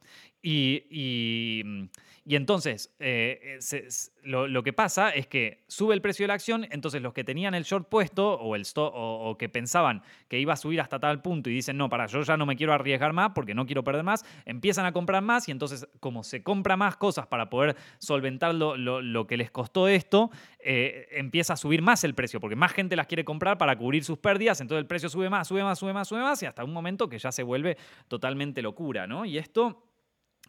[0.42, 1.88] y y
[2.36, 3.88] entonces, eh, eh,
[4.22, 7.54] lo, que pasa es que sube el precio de la acción, entonces los que tenían
[7.54, 11.50] el short puesto o, el o, que pensaban que iba a subir hasta tal punto
[11.50, 14.04] y dicen, no, para, yo ya no me quiero arriesgar más porque no quiero perder
[14.04, 18.54] más, empiezan a comprar más y entonces como se compra más cosas para poder solventar
[18.54, 22.94] lo, que les costó esto, eh, empieza a subir más el precio porque más gente
[22.94, 25.92] las quiere comprar para cubrir sus pérdidas, entonces el precio sube más, sube más, sube
[25.92, 29.24] más, sube más y hasta un momento que ya se vuelve totalmente locura, ¿no?
[29.24, 29.89] Y esto...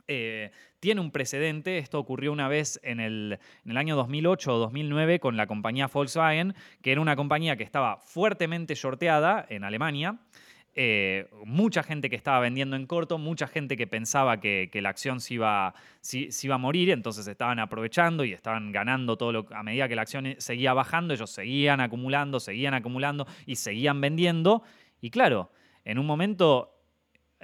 [0.08, 1.78] Eh, tiene un precedente.
[1.78, 3.40] Esto ocurrió una vez en el,
[3.76, 8.76] año 2008 o 2009 con la compañía Volkswagen, que era una compañía que estaba fuertemente
[8.76, 10.18] shorteada en Alemania.
[10.74, 15.20] Eh, mucha gente que estaba vendiendo en corto, mucha gente que pensaba que, la acción
[15.20, 15.74] se iba,
[16.44, 20.04] iba, a morir, entonces estaban aprovechando y estaban ganando todo lo a medida que la
[20.04, 24.64] acción seguía bajando, ellos seguían acumulando, seguían acumulando y seguían vendiendo.
[25.02, 25.52] Y claro,
[25.84, 26.81] en un momento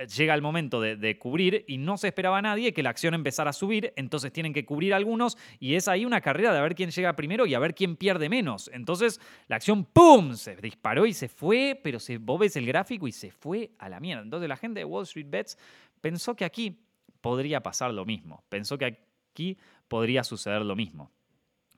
[0.05, 3.49] llega el momento de, cubrir y no se esperaba a nadie que la acción empezara
[3.49, 6.75] a subir, entonces tienen que cubrir algunos y es ahí una carrera de a ver
[6.75, 8.69] quién llega primero y a ver quién pierde menos.
[8.73, 10.33] Entonces la acción ¡pum!
[10.33, 13.89] se disparó y se fue, pero se, vos ves el gráfico y se fue a
[13.89, 14.23] la mierda.
[14.23, 15.57] Entonces la gente de Wall Street Bets
[16.01, 16.79] pensó que aquí
[17.21, 18.85] podría pasar lo mismo, pensó que
[19.31, 19.57] aquí
[19.87, 21.11] podría suceder lo mismo.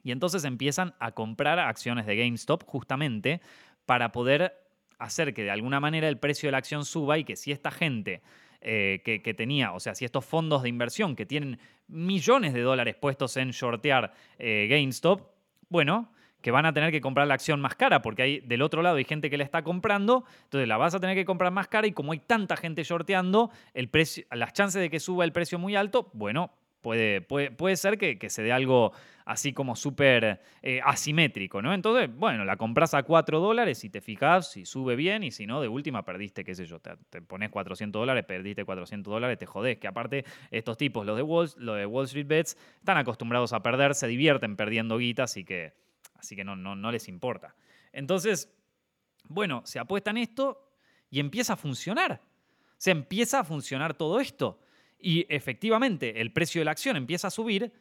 [0.04, 3.42] Y entonces empiezan a comprar acciones de GameStop justamente
[3.86, 4.69] para poder
[5.00, 7.72] hacer que de alguna manera el precio de la acción suba y que si esta
[7.72, 8.22] gente
[8.62, 12.96] eh, que, tenía, o sea, si estos fondos de inversión que tienen millones de dólares
[12.96, 15.32] puestos en shortear eh, GameStop,
[15.70, 18.82] bueno, que van a tener que comprar la acción más cara, porque hay del otro
[18.82, 21.68] lado hay gente que la está comprando, entonces la vas a tener que comprar más
[21.68, 25.32] cara y como hay tanta gente shorteando, el precio, las chances de que suba el
[25.32, 28.94] precio muy alto, bueno, Puede, puede, ser que, se dé algo
[29.26, 31.74] así como súper eh, asimétrico, ¿no?
[31.74, 35.46] Entonces, bueno, la compras a 4 dólares y te fijas si sube bien y si
[35.46, 39.46] no, de última perdiste, qué sé yo, te, pones 400 dólares, perdiste 400 dólares, te
[39.46, 39.78] jodés.
[39.78, 43.94] Que aparte, estos tipos, los de Wall, de Wall Street Bets, están acostumbrados a perder,
[43.94, 45.74] se divierten perdiendo guita, así que,
[46.15, 47.56] así que no, no, no les importa.
[47.92, 48.50] Entonces,
[49.28, 50.70] bueno, se apuestan esto
[51.10, 52.22] y empieza a funcionar.
[52.78, 54.60] Se empieza a funcionar todo esto.
[55.00, 57.72] Y efectivamente, el precio de la acción empieza a subir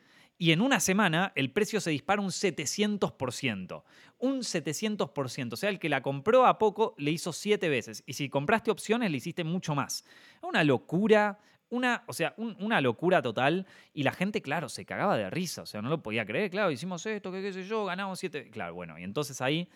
[0.41, 3.83] y en una semana el precio se dispara un 700%.
[4.19, 5.53] Un 700%.
[5.53, 8.05] O sea, el que la compró a poco le hizo siete veces.
[8.07, 10.05] Y si compraste opciones, le hiciste mucho más.
[10.41, 11.41] Una locura.
[11.71, 13.67] Una, o sea, una locura total.
[13.93, 15.63] Y la gente, claro, se cagaba de risa.
[15.63, 16.51] O sea, no lo podía creer.
[16.51, 18.49] Claro, hicimos esto, qué sé yo, ganamos siete.
[18.49, 18.97] Claro, bueno.
[18.97, 19.69] Y entonces ahí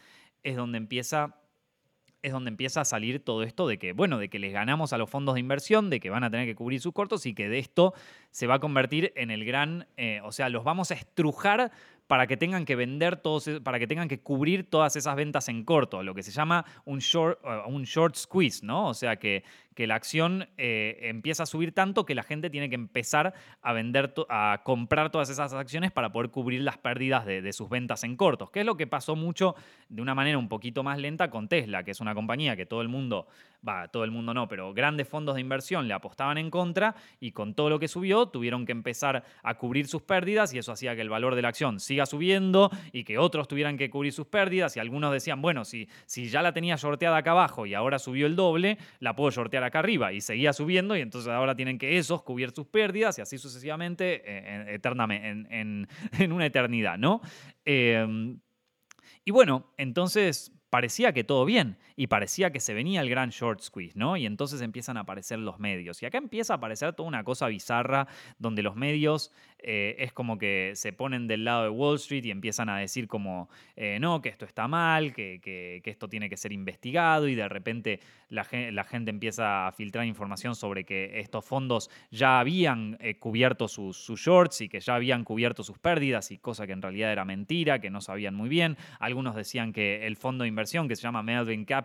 [0.45, 1.42] es donde empieza
[2.23, 4.99] es donde empieza a salir todo esto de que, bueno, de que les ganamos a
[4.99, 7.49] los fondos de inversión, de que van a tener que cubrir sus cortos y que
[7.49, 7.95] de esto
[8.31, 11.73] se va a convertir en el gran, eh, o sea, los vamos a estrujar
[12.07, 15.49] para que tengan que vender todos, e, para que tengan que cubrir todas esas ventas
[15.49, 18.89] en corto, lo que se llama un short, uh, un short squeeze, ¿no?
[18.89, 22.69] O sea que, que la acción eh, empieza a subir tanto que la gente tiene
[22.69, 27.43] que empezar a vender, a comprar todas esas acciones para poder cubrir las pérdidas de,
[27.43, 29.55] de sus ventas en cortos, que es lo que pasó mucho
[29.89, 32.83] de una manera un poquito más lenta con Tesla, que es una compañía que todo
[32.83, 33.27] el mundo,
[33.67, 37.33] va, todo el mundo no, pero grandes fondos de inversión le apostaban en contra y
[37.33, 40.95] con todo lo que subió tuvieron que empezar a cubrir sus pérdidas y eso hacía
[40.95, 44.27] que el valor de la acción siga subiendo y que otros tuvieran que cubrir sus
[44.27, 47.99] pérdidas y algunos decían, bueno, si, si ya la tenía sorteada acá abajo y ahora
[47.99, 49.31] subió el doble, la puedo
[49.65, 53.23] acá arriba y seguía subiendo y entonces ahora tienen que esos cubrir sus pérdidas y
[53.23, 57.21] así sucesivamente eh, eternamente, en, una eternidad, ¿no?
[57.65, 58.39] Em,
[59.25, 63.61] y bueno, entonces parecía que todo bien y parecía que se venía el gran short
[63.61, 64.17] squeeze, ¿no?
[64.17, 66.03] Y entonces empiezan a aparecer los medios.
[66.03, 68.07] Y acá empieza a aparecer toda una cosa bizarra
[68.39, 72.31] donde los medios eh, es como que se ponen del lado de Wall Street y
[72.31, 76.53] empiezan a decir como, eh, no, que esto está mal, que, esto tiene que ser
[76.53, 82.41] investigado y de repente la, gente empieza a filtrar información sobre que estos fondos ya
[82.41, 86.67] habían eh, cubierto sus, sus shorts y que ya habían cubierto sus pérdidas y cosa
[86.67, 88.77] que en realidad era mentira, que no sabían muy bien.
[88.99, 91.82] Algunos decían que el fondo de inversión que se llama Melvin Capital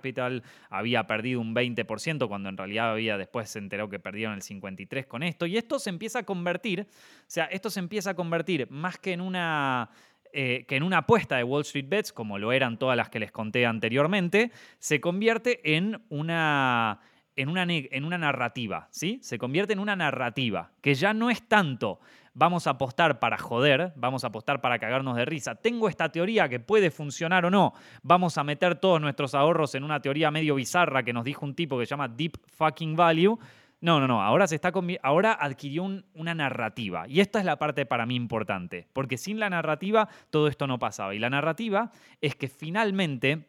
[0.69, 5.07] había perdido un 20% cuando en realidad había después se enteró que perdieron el 53%
[5.07, 5.45] con esto.
[5.45, 9.13] Y esto se empieza a convertir, o sea, esto se empieza a convertir más que
[9.13, 9.89] en una...
[10.33, 13.17] Eh, que en una apuesta de Wall Street Bets, como lo eran todas las que
[13.17, 16.99] les conté anteriormente, se convierte en una,
[17.37, 19.19] en una, en una narrativa, ¿sí?
[19.23, 22.01] Se convierte en una narrativa, que ya no es tanto
[22.37, 25.55] vamos a apostar para joder, vamos a apostar para cagarnos de risa.
[25.55, 27.73] Tengo esta teoría que puede funcionar o no.
[28.03, 31.55] Vamos a meter todos nuestros ahorros en una teoría medio bizarra que nos dijo un
[31.55, 33.39] tipo que se llama Deep Fucking Value.
[33.81, 34.21] No, no, no.
[34.21, 34.71] Ahora, se está
[35.01, 37.07] ahora adquirió una narrativa.
[37.07, 38.87] Y esta es la parte para mí importante.
[38.93, 41.15] Porque sin la narrativa todo esto no pasaba.
[41.15, 43.47] Y la narrativa es que finalmente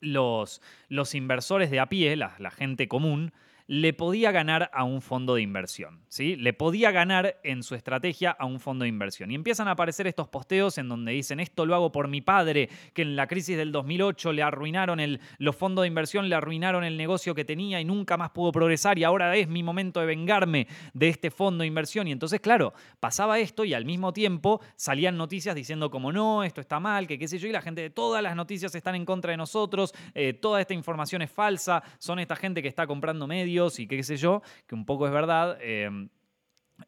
[0.00, 3.32] los, los inversores de a pie, la, la gente común,
[3.68, 6.36] le podía ganar a un fondo de inversión, ¿sí?
[6.36, 9.30] Le podía ganar en su estrategia a un fondo de inversión.
[9.30, 12.70] Y empiezan a aparecer estos posteos en donde dicen, esto lo hago por mi padre,
[12.94, 16.82] que en la crisis del 2008 le arruinaron el, los fondos de inversión, le arruinaron
[16.82, 20.06] el negocio que tenía y nunca más pudo progresar y ahora es mi momento de
[20.06, 22.08] vengarme de este fondo de inversión.
[22.08, 26.62] Y entonces, claro, pasaba esto y al mismo tiempo salían noticias diciendo como no, esto
[26.62, 29.04] está mal, que qué sé yo, y la gente de todas las noticias están en
[29.04, 33.26] contra de nosotros, eh, toda esta información es falsa, son esta gente que está comprando
[33.26, 35.58] medios y qué sé yo, que un poco es verdad.
[35.60, 36.08] Em,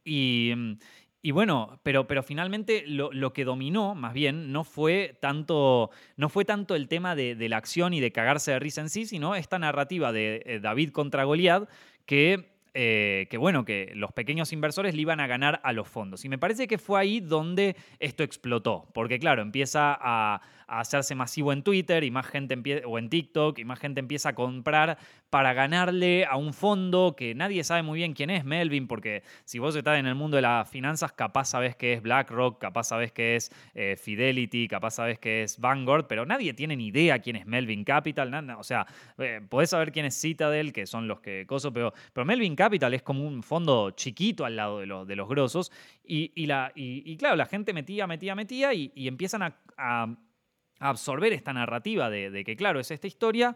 [0.04, 0.52] y,
[1.32, 6.74] bueno, pero, pero finalmente lo, que dominó, más bien, no fue tanto, no fue tanto
[6.74, 10.12] el tema de, la acción y de cagarse de risa en sí, sino esta narrativa
[10.12, 11.68] de eh, David contra Goliat,
[12.06, 16.24] que eh, que bueno, que los pequeños inversores le iban a ganar a los fondos.
[16.24, 21.16] Y me parece que fue ahí donde esto explotó, porque claro, empieza a, a hacerse
[21.16, 24.98] masivo en Twitter y más gente o en TikTok y más gente empieza a comprar
[25.28, 29.58] para ganarle a un fondo que nadie sabe muy bien quién es Melvin, porque si
[29.58, 33.10] vos estás en el mundo de las finanzas, capaz sabes que es BlackRock, capaz sabes
[33.10, 37.34] que es eh, Fidelity, capaz sabes que es Vanguard, pero nadie tiene ni idea quién
[37.34, 38.86] es Melvin Capital, nada, o sea,
[39.18, 42.94] eh, podés saber quién es Citadel, que son los que coso, pero, pero Melvin Capital
[42.94, 45.72] es como un fondo chiquito al lado de, los, de los grosos
[46.04, 50.16] y, la, y, claro, la gente metía, metía, metía y, empiezan a
[50.80, 53.54] absorber esta narrativa de, que, claro, es esta historia,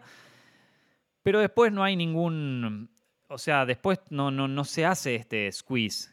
[1.23, 2.89] pero después no hay ningún,
[3.27, 6.11] o sea, después no, no, no se hace este squeeze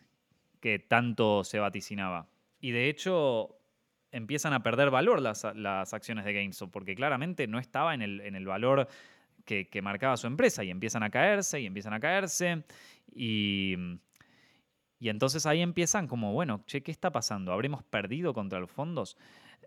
[0.61, 2.29] que tanto se vaticinaba.
[2.61, 3.59] Y de hecho
[4.11, 8.35] empiezan a perder valor las, acciones de GameStop, porque claramente no estaba en el, en
[8.35, 8.89] el valor
[9.45, 12.65] que, que, marcaba su empresa y empiezan a caerse y empiezan a caerse
[13.15, 13.77] y,
[14.99, 17.53] y entonces ahí empiezan como, bueno, che, ¿qué está pasando?
[17.53, 19.17] ¿Habremos perdido contra los fondos?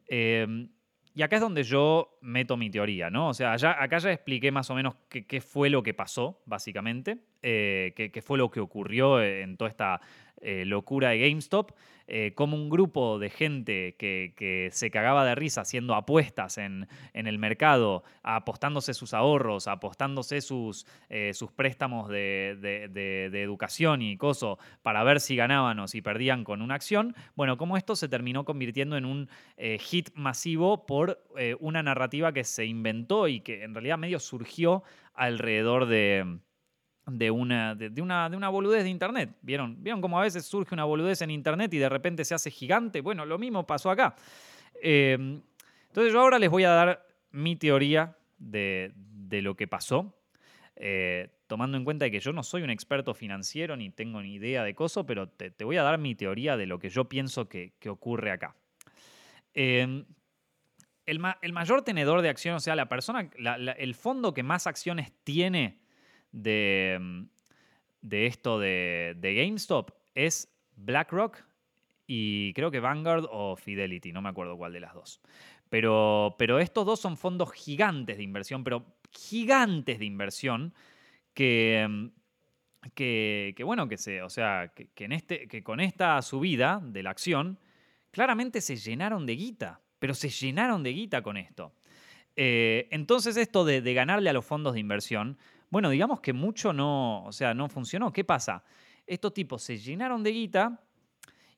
[0.07, 0.69] Eh,
[1.15, 3.29] y acá es donde yo meto mi teoría, ¿no?
[3.29, 7.93] O sea, acá ya expliqué más o menos qué, fue lo que pasó, básicamente, eh,
[7.95, 10.01] qué, fue lo que ocurrió en toda esta
[10.47, 11.71] eh, locura de GameStop,
[12.07, 17.39] eh, como un grupo de gente que, se cagaba de risa haciendo apuestas en, el
[17.39, 25.19] mercado, apostándose sus ahorros, apostándose sus, eh, sus préstamos de, educación y coso para ver
[25.19, 29.05] si ganaban o si perdían con una acción, bueno, como esto se terminó convirtiendo en
[29.05, 29.29] un
[29.79, 31.23] hit masivo por
[31.59, 34.83] una narrativa que se inventó y que en realidad medio surgió
[35.15, 36.37] alrededor de
[37.07, 39.35] de una, de, una, de una boludez de Internet.
[39.41, 39.81] ¿Vieron?
[39.83, 43.01] ¿Vieron cómo a veces surge una boludez en Internet y de repente se hace gigante?
[43.01, 44.15] Bueno, lo mismo pasó acá.
[44.81, 45.41] Em,
[45.87, 50.15] entonces yo ahora les voy a dar mi teoría de, de lo que pasó.
[50.75, 54.63] Eh, tomando en cuenta que yo no soy un experto financiero ni tengo ni idea
[54.63, 57.73] de coso, pero te, voy a dar mi teoría de lo que yo pienso que,
[57.87, 58.55] ocurre acá.
[59.53, 60.05] Em,
[61.05, 63.29] el, mayor tenedor de acciones, o sea, la persona,
[63.77, 65.79] el fondo que más acciones tiene
[66.35, 67.25] de,
[68.01, 71.43] de esto de, de GameStop es BlackRock
[72.05, 75.21] y creo que Vanguard o Fidelity, no me acuerdo cuál de las dos.
[75.69, 80.73] Pero, pero estos dos son fondos gigantes de inversión, pero gigantes de inversión
[81.33, 82.11] que,
[82.93, 87.57] que, bueno, que se, o sea, que, este, que con esta subida de la acción,
[88.11, 91.73] claramente se llenaron de guita, pero se llenaron de guita con esto.
[92.35, 95.37] Eh, entonces esto de, de, ganarle a los fondos de inversión,
[95.75, 98.13] bueno, digamos que mucho no, o sea, no funcionó.
[98.13, 98.63] ¿Qué pasa?
[99.05, 100.81] Estos tipos se llenaron de guita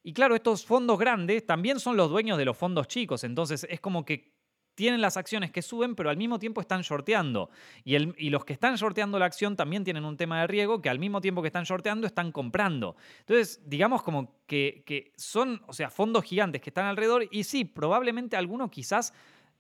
[0.02, 3.80] y claro, estos fondos grandes también son los dueños de los fondos chicos, entonces es
[3.80, 4.34] como que
[4.74, 7.52] tienen las acciones que suben, pero al mismo tiempo están shorteando.
[7.84, 8.00] Y,
[8.32, 11.22] los que están shorteando la acción también tienen un tema de riesgo que al mismo
[11.22, 12.96] tiempo que están shorteando están comprando.
[13.20, 17.66] Entonces, digamos como que, que son, o sea, fondos gigantes que están alrededor y sí,
[17.66, 19.14] probablemente alguno quizás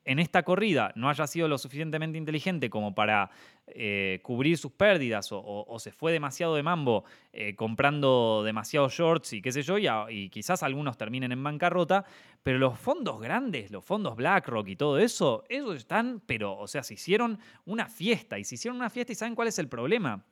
[0.08, 3.30] en esta corrida no haya sido lo suficientemente inteligente como para
[3.68, 7.04] eh, cubrir sus pérdidas o, se fue demasiado de mambo
[7.34, 12.06] eh, comprando demasiados shorts y qué sé yo, y, quizás algunos terminen en bancarrota,
[12.42, 16.84] pero los fondos grandes, los fondos BlackRock y todo eso, ellos están, pero, o sea,
[16.84, 20.24] se hicieron una fiesta y se hicieron una fiesta y ¿saben cuál es el problema?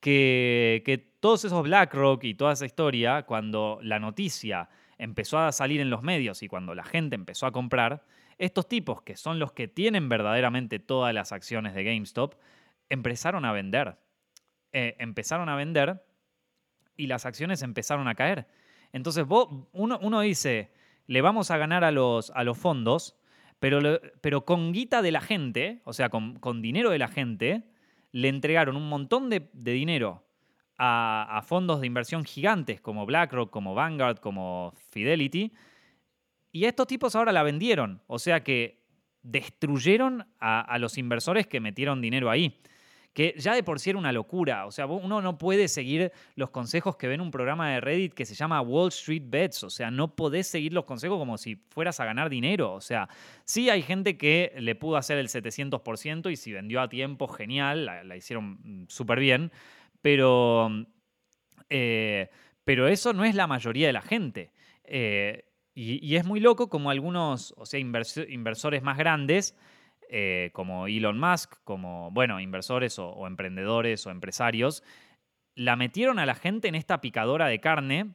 [0.00, 4.68] Que, que todos esos BlackRock y toda esa historia, cuando la noticia
[4.98, 8.04] empezó a salir en los medios y cuando la gente empezó a comprar,
[8.38, 12.34] estos tipos, que son los que tienen verdaderamente todas las acciones de GameStop,
[12.88, 13.98] empezaron a vender.
[14.72, 16.04] Eh, empezaron a vender
[16.96, 18.46] y las acciones empezaron a caer.
[18.92, 19.26] Entonces
[19.72, 20.72] uno, dice,
[21.06, 23.16] le vamos a ganar a los, a los fondos,
[23.58, 27.64] pero, pero, con guita de la gente, o sea, con, dinero de la gente,
[28.12, 30.27] le entregaron un montón de, dinero
[30.78, 35.52] a, fondos de inversión gigantes como BlackRock, como Vanguard, como Fidelity,
[36.52, 38.00] y estos tipos ahora la vendieron.
[38.06, 38.78] O sea que
[39.22, 42.60] destruyeron a, los inversores que metieron dinero ahí.
[43.12, 44.66] Que ya de por sí era una locura.
[44.66, 48.14] O sea, uno no puede seguir los consejos que ve en un programa de Reddit
[48.14, 49.64] que se llama Wall Street Bets.
[49.64, 52.72] O sea, no podés seguir los consejos como si fueras a ganar dinero.
[52.72, 53.08] O sea,
[53.44, 57.86] sí hay gente que le pudo hacer el 700% y si vendió a tiempo, genial,
[57.86, 59.50] la, hicieron mm, súper bien.
[60.00, 60.70] Pero,
[61.68, 62.30] eh,
[62.64, 64.52] pero eso no es la mayoría de la gente.
[64.84, 65.44] Eh,
[65.74, 69.56] y, es muy loco como algunos, o sea, inversores más grandes,
[70.10, 74.82] eh, como Elon Musk, como, bueno, inversores o, emprendedores o empresarios,
[75.54, 78.14] la metieron a la gente en esta picadora de carne,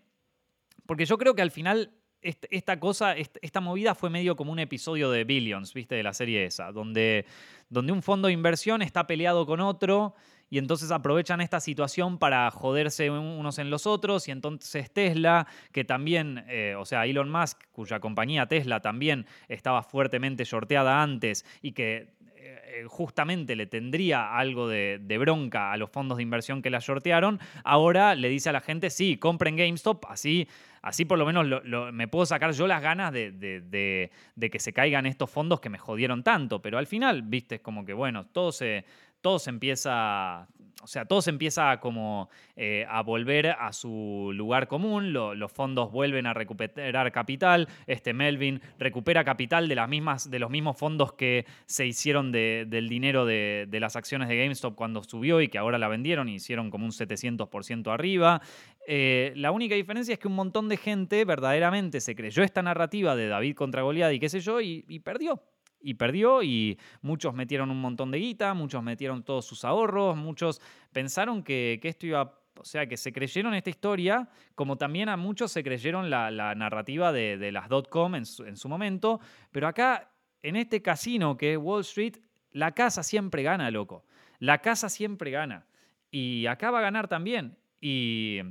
[0.86, 5.12] porque yo creo que al final esta cosa, esta movida fue medio como un episodio
[5.12, 5.96] de Billions, ¿viste?
[5.96, 7.26] De la serie esa, donde,
[7.70, 10.16] donde un fondo de inversión está peleado con otro
[10.54, 15.84] y entonces aprovechan esta situación para joderse unos en los otros y entonces Tesla, que
[15.84, 21.72] también, eh, o sea, Elon Musk, cuya compañía Tesla también estaba fuertemente shorteada antes y
[21.72, 26.78] que eh, justamente le tendría algo de, bronca a los fondos de inversión que la
[26.78, 30.48] shortearon, ahora le dice a la gente, sí, compren GameStop, así,
[30.84, 35.08] así por lo menos me puedo sacar yo las ganas de, de, que se caigan
[35.08, 38.52] estos fondos que me jodieron tanto, pero al final, viste, es como que, bueno, todo
[38.52, 38.86] se,
[39.24, 40.50] todo se empieza,
[40.82, 46.34] o sea, empieza como eh, a volver a su lugar común, los fondos vuelven a
[46.34, 51.88] recuperar capital, este Melvin recupera capital de, las mismas, de los mismos fondos que se
[51.88, 56.28] hicieron del dinero de, las acciones de GameStop cuando subió y que ahora la vendieron
[56.28, 58.42] y hicieron como un 700% arriba.
[58.86, 63.16] Eh, la única diferencia es que un montón de gente verdaderamente se creyó esta narrativa
[63.16, 65.42] de David contra Goliat y qué sé yo y perdió
[65.84, 70.62] y perdió y muchos metieron un montón de guita, muchos metieron todos sus ahorros, muchos
[70.92, 75.52] pensaron que, esto iba, o sea, que se creyeron esta historia, como también a muchos
[75.52, 79.20] se creyeron la, narrativa de, las dot-com en su, momento,
[79.52, 80.10] pero acá,
[80.42, 82.16] en este casino que es Wall Street,
[82.52, 84.06] la casa siempre gana, loco.
[84.40, 85.66] La casa siempre gana.
[86.12, 87.58] Y acá va a ganar también.
[87.82, 88.42] Y,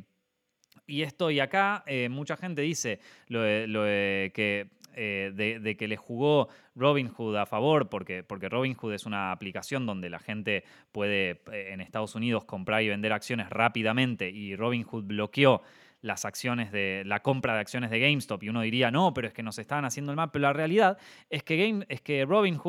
[0.86, 6.48] y esto, y acá eh, mucha gente dice lo que eh, de, que le jugó
[6.74, 11.80] Robinhood a favor, porque, porque Robinhood es una aplicación donde la gente puede eh, en
[11.80, 15.62] Estados Unidos comprar y vender acciones rápidamente y Robinhood bloqueó
[16.02, 19.34] las acciones de la compra de acciones de GameStop y uno diría, no, pero es
[19.34, 20.98] que nos estaban haciendo el mal, pero la realidad
[21.30, 22.26] es que, Game, es que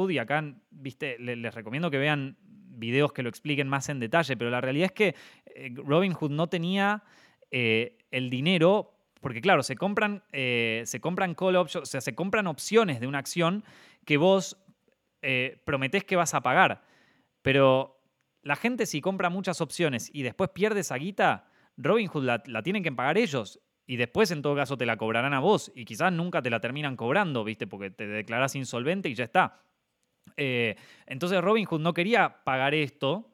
[0.10, 4.50] y acá, viste, les, recomiendo que vean videos que lo expliquen más en detalle, pero
[4.50, 5.16] la realidad es que
[5.46, 7.04] eh, Robinhood no tenía
[7.52, 8.94] el dinero
[9.24, 13.08] porque claro, se compran, eh, se compran call options, o sea, se compran opciones de
[13.08, 13.64] una acción
[14.06, 14.58] que vos
[15.24, 16.84] eh, prometés que vas a pagar.
[17.42, 18.00] Pero
[18.44, 22.84] la gente si compra muchas opciones y después pierde esa guita, Robinhood la, la tienen
[22.84, 23.60] que pagar ellos.
[23.86, 25.72] Y después, en todo caso, te la cobrarán a vos.
[25.76, 27.68] Y quizás nunca te la terminan cobrando, ¿viste?
[27.68, 29.62] Porque te declarás insolvente y ya está.
[30.38, 33.33] Eh, entonces Robinhood no quería pagar esto.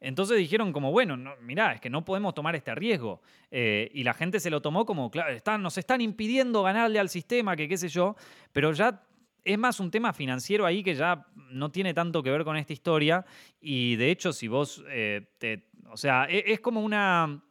[0.00, 3.20] Entonces dijeron como, bueno, no, mirá, es que no podemos tomar este riesgo.
[3.50, 7.08] Eh, y la gente se lo tomó como, claro, están, nos están impidiendo ganarle al
[7.08, 8.16] sistema, que qué sé yo.
[8.52, 9.02] Pero ya
[9.44, 12.72] es más un tema financiero ahí que ya no tiene tanto que ver con esta
[12.72, 13.24] historia.
[13.60, 15.26] Y de hecho, si vos, eh,
[15.90, 17.42] o sea, es, es como una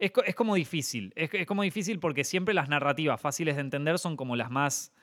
[0.00, 1.12] es, como difícil.
[1.14, 4.94] Es, es, como difícil porque siempre las narrativas fáciles de entender son como las más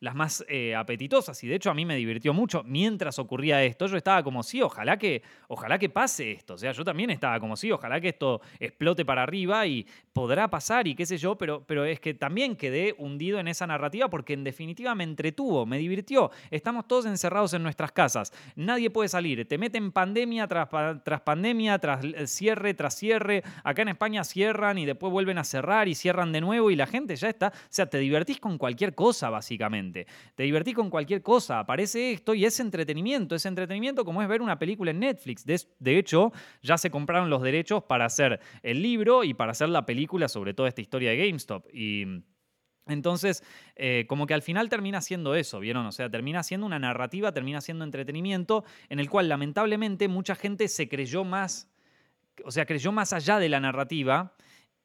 [0.00, 1.42] las más eh, apetitosas.
[1.44, 3.86] Y de hecho a mí me divirtió mucho mientras ocurría esto.
[3.86, 6.54] Yo estaba como, sí, ojalá que, ojalá que pase esto.
[6.54, 10.48] O sea, yo también estaba como, sí, ojalá que esto explote para arriba y podrá
[10.48, 14.08] pasar y qué sé yo, pero, pero es que también quedé hundido en esa narrativa
[14.08, 16.30] porque en definitiva me entretuvo, me divirtió.
[16.50, 18.32] Estamos todos encerrados en nuestras casas.
[18.56, 19.46] Nadie puede salir.
[19.46, 20.68] Te meten pandemia tras,
[21.04, 23.42] tras pandemia, tras cierre, tras cierre.
[23.62, 26.86] Acá en España cierran y después vuelven a cerrar y cierran de nuevo y la
[26.86, 27.48] gente ya está.
[27.48, 29.83] O sea, te divertís con cualquier cosa, básicamente.
[29.92, 33.34] Te divertí con cualquier cosa, aparece esto y es entretenimiento.
[33.34, 35.44] Es entretenimiento como es ver una película en Netflix.
[35.44, 36.32] De, hecho,
[36.62, 40.54] ya se compraron los derechos para hacer el libro y para hacer la película sobre
[40.54, 41.66] toda esta historia de GameStop.
[41.72, 42.24] Y.
[42.86, 43.42] Entonces,
[43.76, 45.86] eh, como que al final termina siendo eso, ¿vieron?
[45.86, 50.68] O sea, termina siendo una narrativa, termina siendo entretenimiento, en el cual lamentablemente mucha gente
[50.68, 51.70] se creyó más,
[52.44, 54.34] o sea, creyó más allá de la narrativa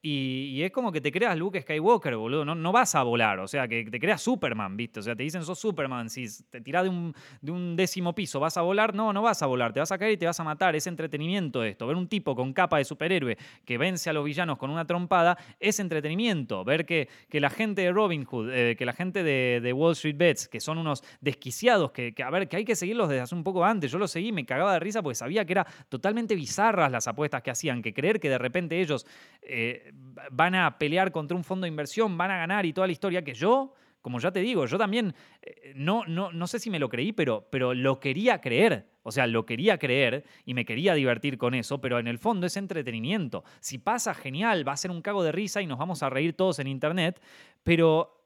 [0.01, 2.45] y, es como que te creas Luke Skywalker, boludo.
[2.45, 3.39] No, vas a volar.
[3.39, 5.01] O sea, que te creas Superman, ¿viste?
[5.01, 6.09] O sea, te dicen sos Superman.
[6.09, 8.95] Si te tirás de un, décimo piso, ¿vas a volar?
[8.95, 9.73] No, no vas a volar.
[9.73, 10.73] Te vas a caer y te vas a matar.
[10.75, 11.85] Es entretenimiento esto.
[11.85, 15.37] Ver un tipo con capa de superhéroe que vence a los villanos con una trompada
[15.59, 16.63] es entretenimiento.
[16.63, 20.17] Ver que, que la gente de Robin Hood, eh, que la gente de, Wall Street
[20.17, 23.35] Bets, que son unos desquiciados, que, que, a ver, que hay que seguirlos desde hace
[23.35, 23.91] un poco antes.
[23.91, 27.41] Yo los seguí, me cagaba de risa porque sabía que era totalmente bizarras las apuestas
[27.41, 27.81] que hacían.
[27.81, 29.05] Que creer que de repente ellos.
[29.41, 29.88] Eh,
[30.31, 33.23] van a pelear contra un fondo de inversión, van a ganar y toda la historia
[33.23, 36.79] que yo, como ya te digo, yo también eh, no, no, no sé si me
[36.79, 38.87] lo creí, pero, pero lo quería creer.
[39.03, 42.45] O sea, lo quería creer y me quería divertir con eso, pero en el fondo
[42.45, 43.43] es entretenimiento.
[43.59, 46.33] Si pasa, genial, va a ser un cago de risa y nos vamos a reír
[46.33, 47.19] todos en internet,
[47.63, 48.23] pero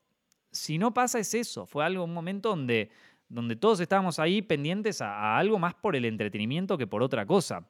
[0.51, 1.66] si no pasa es eso.
[1.66, 2.89] Fue algo, un momento donde,
[3.30, 7.68] donde todos estábamos ahí pendientes a, algo más por el entretenimiento que por otra cosa.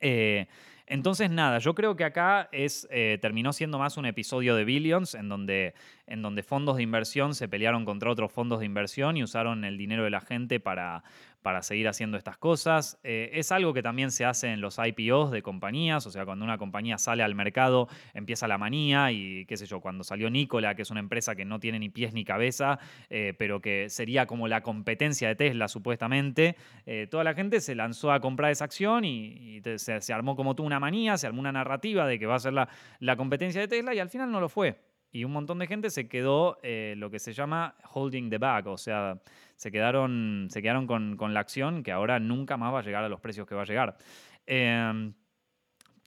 [0.00, 0.46] Eh,
[0.90, 5.14] entonces, nada, yo creo que acá es, eh, terminó siendo más un episodio de Billions,
[5.14, 5.72] en donde,
[6.08, 9.78] en donde fondos de inversión se pelearon contra otros fondos de inversión y usaron el
[9.78, 11.04] dinero de la gente para,
[11.42, 12.98] para seguir haciendo estas cosas.
[13.02, 16.44] Eh, es algo que también se hace en los IPOs de compañías, o sea, cuando
[16.44, 20.74] una compañía sale al mercado empieza la manía y qué sé yo, cuando salió Nikola,
[20.74, 22.78] que es una empresa que no tiene ni pies ni cabeza,
[23.08, 27.74] eh, pero que sería como la competencia de Tesla supuestamente, eh, toda la gente se
[27.74, 31.52] lanzó a comprar esa acción y, se, armó como tú una manía, se armó una
[31.52, 32.68] narrativa de que va a ser la,
[32.98, 34.76] la competencia de Tesla y al final no lo fue
[35.12, 38.76] y un montón de gente se quedó lo que se llama holding the bag, o
[38.76, 39.18] sea,
[39.60, 43.10] se quedaron, se quedaron con, la acción que ahora nunca más va a llegar a
[43.10, 43.98] los precios que va a llegar.
[44.46, 45.12] Em,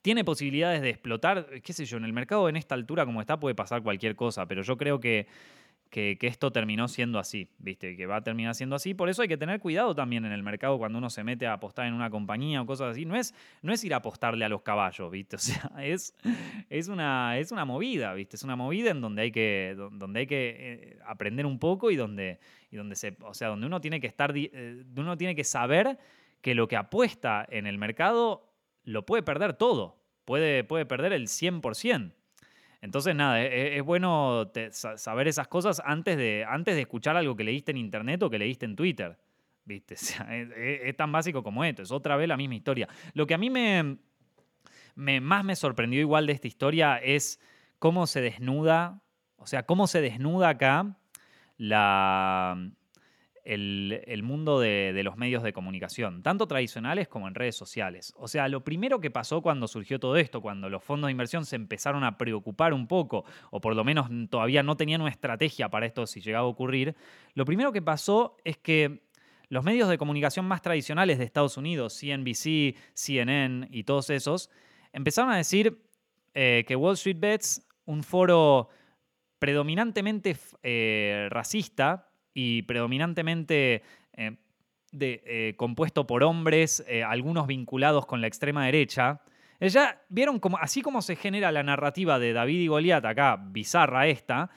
[0.02, 3.38] tiene posibilidades de explotar, qué sé yo, en el mercado en esta altura como está
[3.38, 5.28] puede pasar cualquier cosa, pero yo creo que
[5.94, 7.96] que, esto terminó siendo así, ¿viste?
[7.96, 8.94] Que va a terminar siendo así.
[8.94, 11.52] Por eso hay que tener cuidado también en el mercado cuando uno se mete a
[11.52, 13.04] apostar en una compañía o cosas así.
[13.04, 13.32] No es,
[13.62, 15.36] no es ir a apostarle a los caballos, ¿viste?
[15.44, 16.14] O sea, es,
[16.68, 18.34] es, una, es una movida, ¿viste?
[18.34, 21.96] Es una movida en donde hay que, donde hay que eh, aprender un poco y
[21.96, 22.40] donde,
[22.76, 25.98] donde, se, o sea, donde uno tiene que estar, eh, uno tiene que saber
[26.40, 28.52] que lo que apuesta en el mercado
[28.84, 30.02] lo puede perder todo.
[30.24, 32.12] Puede, puede perder el 100%.
[32.80, 37.34] Entonces, nada, e, e, es, bueno saber esas cosas antes de, antes de escuchar algo
[37.34, 39.18] que leíste en internet o que leíste en Twitter.
[39.64, 39.94] ¿Viste?
[40.84, 42.88] es, tan básico como esto, es otra vez la misma historia.
[43.14, 43.98] Lo que a mí me,
[44.94, 47.40] me, más me sorprendió igual de esta historia es
[47.78, 49.02] cómo se desnuda,
[49.36, 50.98] o sea, cómo se desnuda acá
[53.44, 58.12] el, mundo de, los medios de comunicación, tanto tradicionales como en redes sociales.
[58.16, 61.44] O sea, lo primero que pasó cuando surgió todo esto, cuando los fondos de inversión
[61.44, 65.68] se empezaron a preocupar un poco, o por lo menos todavía no tenían una estrategia
[65.68, 66.94] para esto si llegaba a ocurrir,
[67.34, 69.04] lo primero que pasó es que
[69.48, 74.50] los medios de comunicación más tradicionales de Estados Unidos, CNBC, CNN y todos esos,
[74.92, 75.80] empezaron a decir
[76.34, 78.68] eh, que Wall Street Bets, un foro
[79.44, 83.82] predominantemente eh, racista, y predominantemente
[84.14, 84.36] eh,
[84.98, 89.20] eh, compuesto por hombres, algunos vinculados con la extrema derecha.
[89.60, 94.48] Ya vieron así como se genera la narrativa de David y Goliat, acá bizarra esta,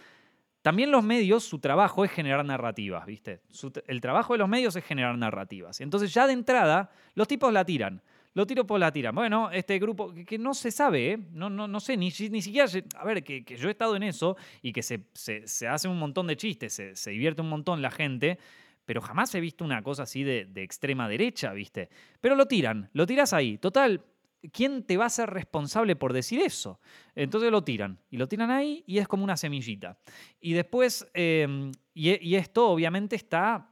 [0.61, 3.41] también los medios, su trabajo es generar narrativas, ¿viste?
[3.87, 5.81] el trabajo de los medios es generar narrativas.
[5.81, 8.01] Entonces ya de entrada, los tipos la tiran.
[8.37, 9.15] Los tipos la tiran.
[9.15, 11.19] Bueno, este grupo que, no se sabe, ¿eh?
[11.31, 12.67] no, no, no sé, ni, ni siquiera...
[12.95, 16.27] A ver, que, yo he estado en eso y que se, se, hace un montón
[16.27, 18.37] de chistes, se, se divierte un montón la gente
[18.85, 21.89] pero jamás he visto una cosa así de, de, extrema derecha, ¿viste?
[22.21, 23.57] Pero lo tiran, lo tiras ahí.
[23.57, 24.05] Total,
[24.53, 26.79] ¿quién te va a ser responsable por decir eso?
[27.15, 29.97] Entonces lo tiran, y lo tiran ahí y es como una semillita.
[30.39, 33.67] Y después, em, y, esto obviamente está,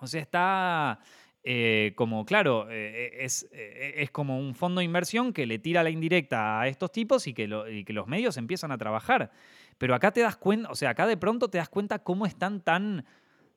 [0.00, 0.98] o sea, está...
[1.46, 5.82] Eh, como, claro, eh, es, eh, es, como un fondo de inversión que le tira
[5.82, 9.30] la indirecta a estos tipos y que, los medios empiezan a trabajar.
[9.76, 12.62] Pero acá te das cuenta, o sea, acá de pronto te das cuenta cómo están
[12.62, 13.04] tan, o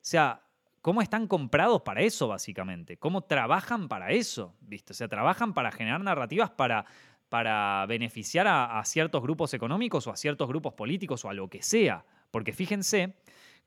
[0.02, 0.42] sea,
[0.82, 4.92] cómo están comprados para eso, básicamente, cómo trabajan para eso, ¿viste?
[4.92, 6.86] O sea, trabajan para generar narrativas para,
[7.30, 11.62] para beneficiar a, ciertos grupos económicos o a ciertos grupos políticos o a lo que
[11.62, 12.04] sea.
[12.32, 13.16] Porque fíjense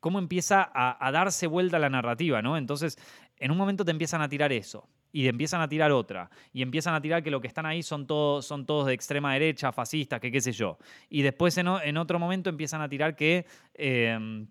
[0.01, 2.57] cómo empieza a, darse vuelta la narrativa, ¿no?
[2.57, 2.99] Entonces,
[3.37, 4.89] en un momento te empiezan a tirar eso.
[5.13, 6.31] Y empiezan a tirar otra.
[6.53, 9.33] Y empiezan a tirar que lo que están ahí son todos, son todos de extrema
[9.33, 10.79] derecha, fascistas, qué sé yo.
[11.09, 13.45] Y después en, en otro momento empiezan a tirar que.
[13.75, 14.47] Eh,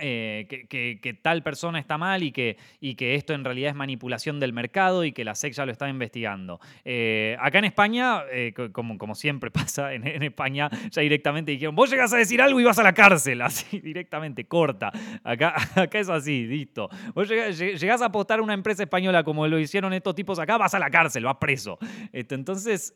[0.00, 4.40] eh, que, tal persona está mal y que, y que esto en realidad es manipulación
[4.40, 6.60] del mercado y que la SEC ya lo está investigando.
[6.84, 11.90] Eh, acá en España, eh, como, como siempre pasa en, España, ya directamente dijeron, vos
[11.90, 14.90] llegas a decir algo y vas a la cárcel, así directamente, corta.
[15.22, 16.88] Acá, acá es así, listo.
[17.14, 20.74] Vos llegás, a apostar a una empresa española como lo hicieron estos tipos acá, vas
[20.74, 21.78] a la cárcel, vas preso.
[22.12, 22.94] Este, entonces,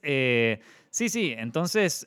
[0.91, 2.07] sí, sí, entonces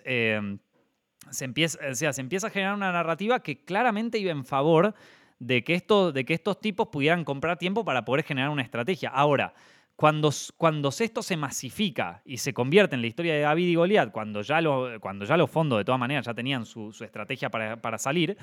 [1.29, 4.93] se empieza, o sea, se empieza a generar una narrativa que claramente iba en favor
[5.39, 9.09] de que, esto, de que estos tipos pudieran comprar tiempo para poder generar una estrategia.
[9.09, 9.53] Ahora,
[9.95, 14.11] cuando, cuando esto se masifica y se convierte en la historia de David y Goliat,
[14.11, 14.59] cuando ya,
[14.99, 18.37] cuando ya los fondos de todas maneras ya tenían su, estrategia para, salir,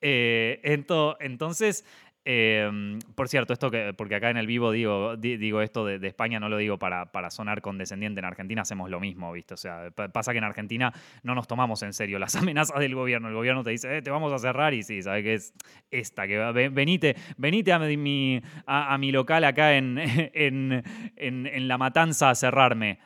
[0.00, 0.60] eh,
[1.20, 1.84] entonces
[2.24, 6.38] Em, por cierto, esto que, porque acá en el vivo digo, digo esto de, España,
[6.38, 8.20] no lo digo para, para, sonar condescendiente.
[8.20, 9.54] En Argentina hacemos lo mismo, ¿viste?
[9.54, 10.92] O sea, pasa que en Argentina
[11.24, 13.28] no nos tomamos en serio las amenazas del gobierno.
[13.28, 15.54] El gobierno te dice, eh, te vamos a cerrar y sí, ¿sabes qué es
[15.90, 16.28] esta?
[16.28, 20.84] Que venite, venite a mi, a, mi local acá en, en,
[21.16, 23.00] en, La Matanza a cerrarme.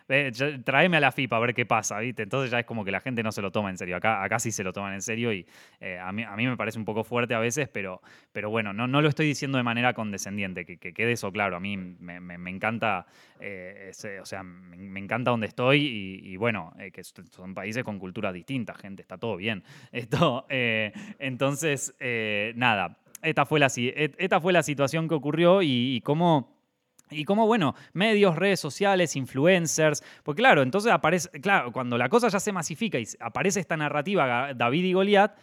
[0.64, 2.22] Tráeme a la FIPA a ver qué pasa, ¿viste?
[2.22, 3.96] Entonces ya es como que la gente no se lo toma en serio.
[3.96, 5.46] Acá, acá sí se lo toman en serio y
[5.80, 8.02] eh, a, mí, a mí me parece un poco fuerte a veces, pero,
[8.32, 11.56] pero bueno, no, no lo estoy diciendo de manera condescendiente, que, quede eso claro.
[11.56, 13.06] A mí me, encanta,
[13.40, 18.34] eh, o sea, me, encanta donde estoy y, bueno, eh, que son países con culturas
[18.34, 19.62] distintas, gente, está todo bien.
[19.92, 21.94] Esto, eh, entonces,
[22.54, 26.54] nada, esta fue, la, esta fue la situación que ocurrió y, cómo...
[27.08, 32.26] Y cómo, bueno, medios, redes sociales, influencers, porque claro, entonces aparece, claro, cuando la cosa
[32.26, 35.36] ya se masifica y aparece esta narrativa David y Goliat,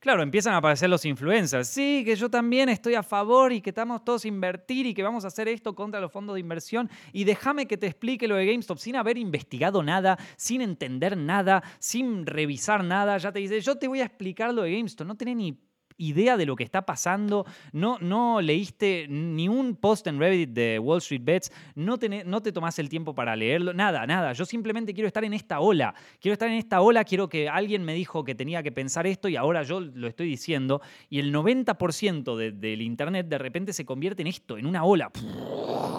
[0.00, 1.68] Claro, empiezan a aparecer los influencers.
[1.68, 5.02] Sí, que yo también estoy a favor y que estamos todos a invertir y que
[5.02, 6.88] vamos a hacer esto contra los fondos de inversión.
[7.12, 11.62] Y déjame que te explique lo de GameStop sin haber investigado nada, sin entender nada,
[11.78, 13.18] sin revisar nada.
[13.18, 15.06] Ya te dice, yo te voy a explicar lo de GameStop.
[15.06, 15.60] No tenés ni
[16.00, 20.78] idea de lo que está pasando, no, no leíste ni un post en Reddit de
[20.78, 24.32] Wall Street Bets, no no te tomás el tiempo para leerlo, nada, nada.
[24.32, 27.84] Yo simplemente quiero estar en esta ola, quiero estar en esta ola, quiero que alguien
[27.84, 30.80] me dijo que tenía que pensar esto y ahora yo lo estoy diciendo.
[31.08, 35.10] Y el 90% del Internet de repente se convierte en esto, en una ola.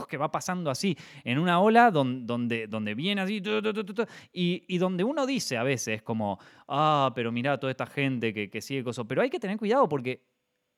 [0.09, 3.41] Que va pasando así, en una ola donde, donde, viene así
[4.33, 6.39] y, y donde uno dice a veces como,
[6.71, 9.87] ah, pero mira toda esta gente que, que sigue cosas, pero hay que tener cuidado
[9.87, 10.23] porque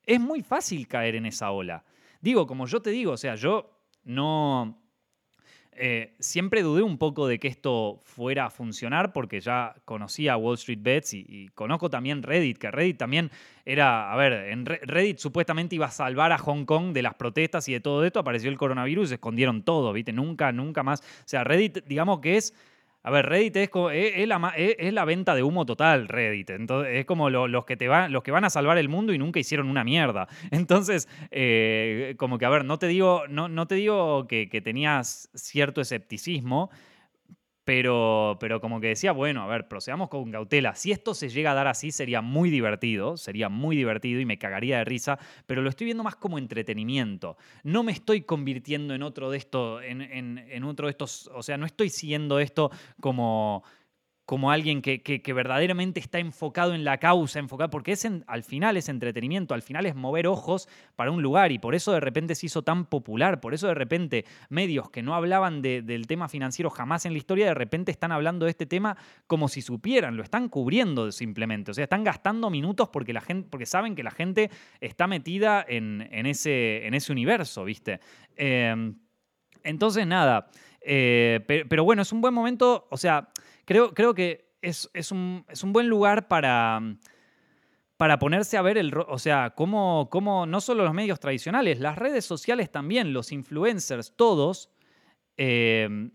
[0.06, 1.84] es muy fácil caer en esa ola.
[2.22, 3.70] Digo, como yo te digo, o sea, yo
[4.04, 4.80] no...
[5.76, 10.54] Eh, siempre dudé un poco de que esto fuera a funcionar porque ya conocía Wall
[10.54, 13.32] Street Bets y, conozco también Reddit, que Reddit también
[13.66, 17.68] era, a ver, en Reddit supuestamente iba a salvar a Hong Kong de las protestas
[17.70, 20.14] y de todo esto, apareció el coronavirus, se escondieron todo, ¿viste?
[20.14, 21.02] Nunca, nunca más.
[21.02, 22.54] O sea, Reddit, digamos que es
[23.06, 23.70] a ver, Reddit es,
[24.28, 26.52] la, es, la, venta de humo total, Reddit.
[26.52, 29.18] Entonces, es como los, que te van, los que van a salvar el mundo y
[29.18, 30.28] nunca hicieron una mierda.
[30.52, 33.26] Entonces, eh, como que, a ver, no te digo,
[34.28, 36.70] que tenías cierto escepticismo,
[37.64, 40.76] pero, pero como que decía, bueno, a ver, procedamos con cautela.
[40.76, 44.38] Si esto se llega a dar así, sería muy divertido, sería muy divertido y me
[44.38, 47.38] cagaría de risa, pero lo estoy viendo más como entretenimiento.
[47.64, 51.44] No me estoy convirtiendo en otro de estos, en, en, en otro de estos, o
[51.44, 53.64] sea, no estoy siguiendo esto como
[54.26, 58.88] como alguien que, verdaderamente está enfocado en la causa, enfocado, porque es al final es
[58.88, 62.46] entretenimiento, al final es mover ojos para un lugar y por eso de repente se
[62.46, 67.06] hizo tan popular, por eso de repente medios que no hablaban del tema financiero jamás
[67.06, 68.96] en la historia, de repente están hablando de este tema
[69.28, 73.50] como si supieran, lo están cubriendo simplemente, o sea, están gastando minutos porque, la gente,
[73.50, 74.50] porque saben que la gente
[74.80, 78.00] está metida en, ese, universo, ¿viste?
[78.38, 78.96] Em,
[79.64, 80.48] entonces, nada,
[80.82, 83.33] eh, pero bueno, es un buen momento, o sea
[83.66, 86.82] creo, creo que es, un, buen lugar para,
[87.98, 91.98] para ponerse a ver el, o sea, cómo, cómo, no solo los medios tradicionales, las
[91.98, 94.70] redes sociales también, los influencers, todos,
[95.38, 96.12] em,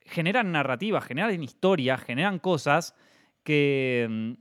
[0.00, 2.94] generan narrativas, generan historias, generan cosas
[3.44, 4.36] que,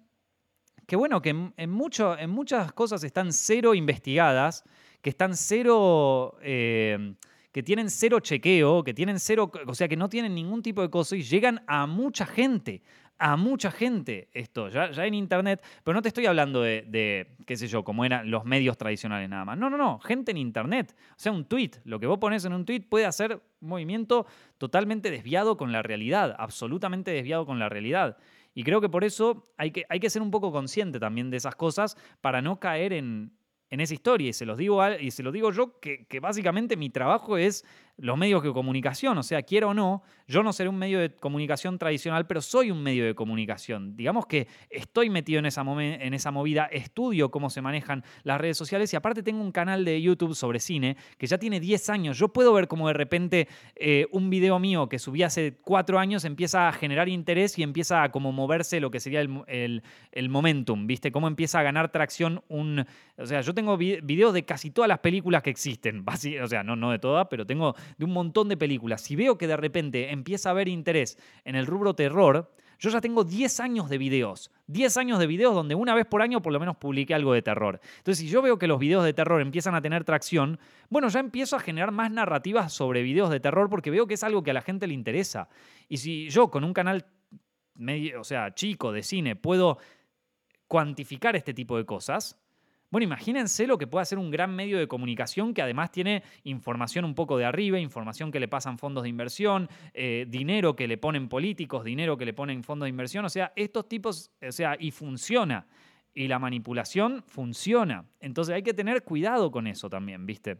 [0.87, 4.63] que bueno, que en, mucho, en muchas cosas están cero investigadas,
[5.01, 6.37] que están cero...
[6.41, 7.15] Em,
[7.57, 10.91] que tienen cero chequeo, que tienen cero, o sea, que no tienen ningún tipo de
[10.91, 12.83] cosa y llegan a mucha gente,
[13.17, 17.67] a mucha gente esto, ya, en internet, pero no te estoy hablando de, qué sé
[17.67, 19.57] yo, como eran los medios tradicionales nada más.
[19.57, 20.95] No, no, no, gente en internet.
[21.09, 24.27] O sea, un tweet, lo que vos pones en un tweet puede hacer un movimiento
[24.59, 28.17] totalmente desviado con la realidad, absolutamente desviado con la realidad.
[28.53, 31.37] Y creo que por eso hay que, hay que ser un poco consciente también de
[31.37, 33.36] esas cosas para no caer en,
[33.69, 34.29] en esa historia.
[34.29, 37.65] Y se los digo, y se los digo yo, que, que, básicamente mi trabajo es
[37.97, 39.17] los medios de comunicación.
[39.17, 42.71] O sea, quiero o no, yo no seré un medio de comunicación tradicional, pero soy
[42.71, 43.95] un medio de comunicación.
[43.95, 48.57] Digamos que estoy metido en esa, en esa movida, estudio cómo se manejan las redes
[48.57, 52.17] sociales y aparte tengo un canal de YouTube sobre cine que ya tiene 10 años.
[52.17, 56.25] Yo puedo ver cómo de repente eh, un video mío que subí hace 4 años
[56.25, 60.87] empieza a generar interés y empieza a como moverse lo que sería el, el, momentum,
[60.87, 61.11] ¿viste?
[61.11, 62.85] Cómo empieza a ganar tracción un...
[63.17, 66.05] O sea, yo tengo videos de casi todas las películas que existen,
[66.43, 69.37] o sea, no, no de todas, pero tengo de un montón de películas, si veo
[69.37, 73.59] que de repente empieza a haber interés en el rubro terror, yo ya tengo 10
[73.59, 74.51] años de videos.
[74.67, 77.41] 10 años de videos donde una vez por año por lo menos publiqué algo de
[77.41, 77.79] terror.
[77.97, 80.59] Entonces, si yo veo que los videos de terror empiezan a tener tracción,
[80.89, 84.23] bueno, ya empiezo a generar más narrativas sobre videos de terror porque veo que es
[84.23, 85.49] algo que a la gente le interesa.
[85.89, 87.05] Y si yo con un canal
[87.73, 89.79] medio, o sea, chico de cine puedo
[90.67, 92.39] cuantificar este tipo de cosas,
[92.89, 97.03] bueno, imagínense lo que puede hacer un gran medio de comunicación que además tiene información
[97.03, 100.97] un poco de arriba, información que le pasan fondos de inversión, eh, dinero que le
[100.97, 103.25] ponen políticos, dinero que le ponen fondos de inversión.
[103.25, 105.67] O sea, estos tipos, o sea, y funciona.
[106.13, 108.05] Y la manipulación funciona.
[108.21, 110.57] Entonces hay que tener cuidado con eso también, ¿viste?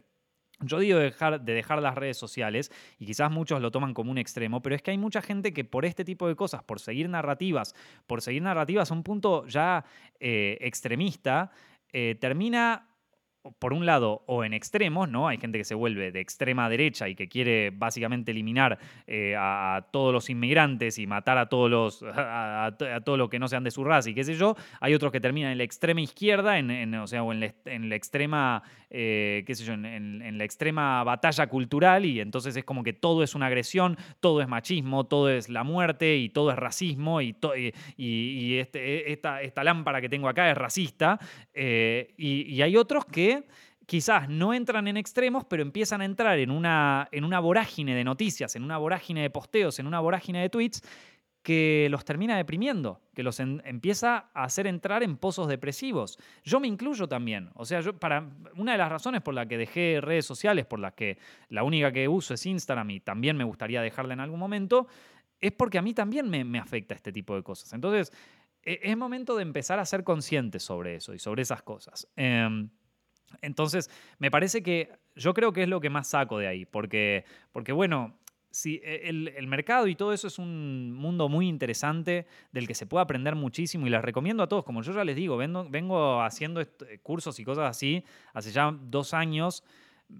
[0.60, 4.10] Yo digo de dejar, de dejar, las redes sociales, y quizás muchos lo toman como
[4.10, 6.80] un extremo, pero es que hay mucha gente que por este tipo de cosas, por
[6.80, 7.74] seguir narrativas,
[8.08, 9.84] por seguir narrativas a un punto ya
[10.18, 11.52] eh, extremista,
[11.92, 12.86] eh, termina
[13.58, 15.28] por un lado, o en extremos, ¿no?
[15.28, 19.86] Hay gente que se vuelve de extrema derecha y que quiere básicamente eliminar eh, a,
[19.90, 23.70] todos los inmigrantes y matar a todos los a, todo lo que no sean de
[23.70, 24.56] su raza y qué sé yo.
[24.80, 28.62] Hay otros que terminan en la extrema izquierda, en, o sea, o en la, extrema,
[28.90, 33.22] eh, qué sé yo, en, la extrema batalla cultural y entonces es como que todo
[33.22, 37.36] es una agresión, todo es machismo, todo es la muerte y todo es racismo y,
[37.96, 41.18] y, este, esta, esta, lámpara que tengo acá es racista.
[41.54, 43.37] Eh, y hay otros que
[43.86, 48.04] quizás no entran en extremos, pero empiezan a entrar en una, en una vorágine de
[48.04, 50.82] noticias, en una vorágine de posteos, en una vorágine de tweets
[51.42, 56.18] que los termina deprimiendo, que los empieza a hacer entrar en pozos depresivos.
[56.44, 57.48] Yo me incluyo también.
[57.54, 60.92] O sea, para una de las razones por la que dejé redes sociales, por las
[60.92, 61.16] que
[61.48, 64.88] la única que uso es Instagram y también me gustaría dejarla en algún momento,
[65.40, 67.72] es porque a mí también me, afecta este tipo de cosas.
[67.72, 68.12] Entonces,
[68.62, 72.08] e, es momento de empezar a ser conscientes sobre eso y sobre esas cosas.
[72.16, 72.68] Em,
[73.42, 77.24] entonces, me parece que yo creo que es lo que más saco de ahí, porque,
[77.52, 78.14] porque bueno,
[78.50, 82.86] si e, el, mercado y todo eso es un mundo muy interesante del que se
[82.86, 86.62] puede aprender muchísimo y les recomiendo a todos, como yo ya les digo, vengo, haciendo
[87.02, 89.64] cursos y cosas así hace ya dos años.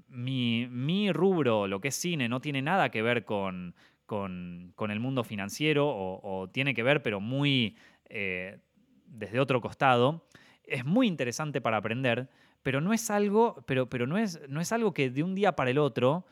[0.09, 5.25] Mi, rubro, lo que es cine, no tiene nada que ver con, con, el mundo
[5.25, 7.77] financiero o, tiene que ver, pero muy
[8.11, 8.59] eh,
[9.07, 10.27] desde otro costado.
[10.63, 12.29] Es muy interesante para aprender
[12.63, 15.57] pero no es algo, pero, pero no, es, no es algo que de un día
[15.57, 16.25] para el otro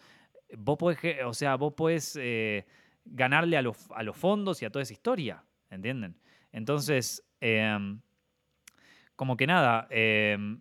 [0.56, 2.66] vos podés, o sea, vos podés eh,
[3.04, 6.16] ganarle a los, a los fondos y a toda esa historia, ¿entienden?
[6.52, 8.00] Entonces, em,
[9.14, 10.60] como que nada, em,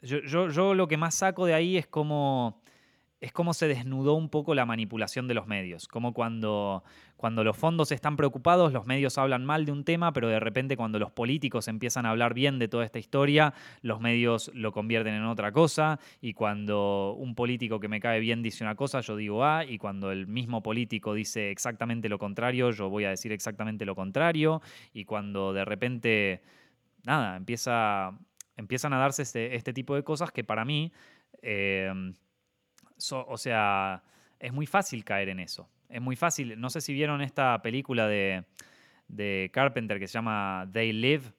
[0.00, 2.62] yo, yo, lo que más saco de ahí es como
[3.20, 6.84] es como se desnudó un poco la manipulación de los medios, como cuando,
[7.16, 10.76] cuando los fondos están preocupados, los medios hablan mal de un tema, pero de repente
[10.76, 15.14] cuando los políticos empiezan a hablar bien de toda esta historia, los medios lo convierten
[15.14, 19.16] en otra cosa, y cuando un político que me cae bien dice una cosa, yo
[19.16, 23.32] digo A, y cuando el mismo político dice exactamente lo contrario, yo voy a decir
[23.32, 24.62] exactamente lo contrario,
[24.92, 26.42] y cuando de repente,
[27.02, 28.16] nada, empieza,
[28.56, 30.92] empiezan a darse este, este tipo de cosas que para mí...
[31.42, 31.92] Eh,
[33.12, 34.02] o sea,
[34.38, 35.68] es muy fácil caer en eso.
[35.88, 36.60] Es muy fácil.
[36.60, 38.44] No sé si vieron esta película de,
[39.52, 41.32] Carpenter que se llama They Live,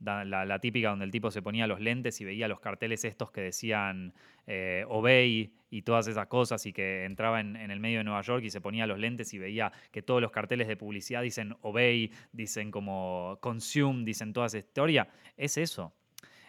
[0.00, 3.42] la, típica donde el tipo se ponía los lentes y veía los carteles estos que
[3.42, 4.14] decían
[4.46, 8.22] eh, Obey y todas esas cosas y que entraba en, en, el medio de Nueva
[8.22, 11.54] York y se ponía los lentes y veía que todos los carteles de publicidad dicen
[11.60, 15.08] Obey, dicen como Consume, dicen toda esa historia.
[15.36, 15.92] Es eso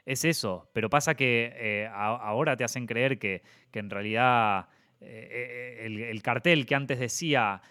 [0.05, 3.43] es eso, pero pasa que eh, ahora te hacen creer que,
[3.73, 4.67] en realidad
[5.01, 7.61] eh, eh, el, cartel que antes decía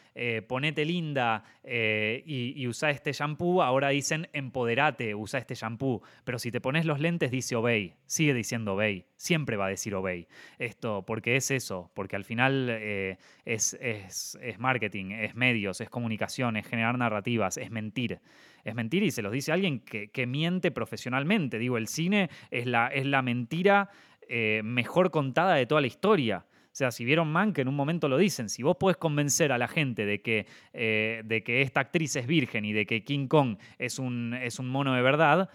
[0.48, 6.02] ponete linda y, usa este shampoo, ahora dicen empoderate, usa este shampoo.
[6.24, 9.94] Pero si te pones los lentes dice obey, sigue diciendo obey, siempre va a decir
[9.94, 10.26] obey.
[10.58, 16.66] Esto, porque es eso, porque al final es, es marketing, es medios, es comunicación, es
[16.66, 18.20] generar narrativas, es mentir
[18.64, 21.58] es mentira y se los dice alguien que, miente profesionalmente.
[21.58, 23.90] Digo, el cine es la, es la mentira
[24.28, 26.44] eh, mejor contada de toda la historia.
[26.72, 29.52] O sea, si vieron Man, que en un momento lo dicen, si vos podés convencer
[29.52, 33.04] a la gente de que, eh, de que esta actriz es virgen y de que
[33.04, 35.50] King Kong es un, es un mono de verdad,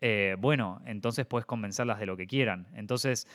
[0.00, 2.66] eh, bueno, entonces puedes convencerlas de lo que quieran.
[2.74, 3.26] Entonces,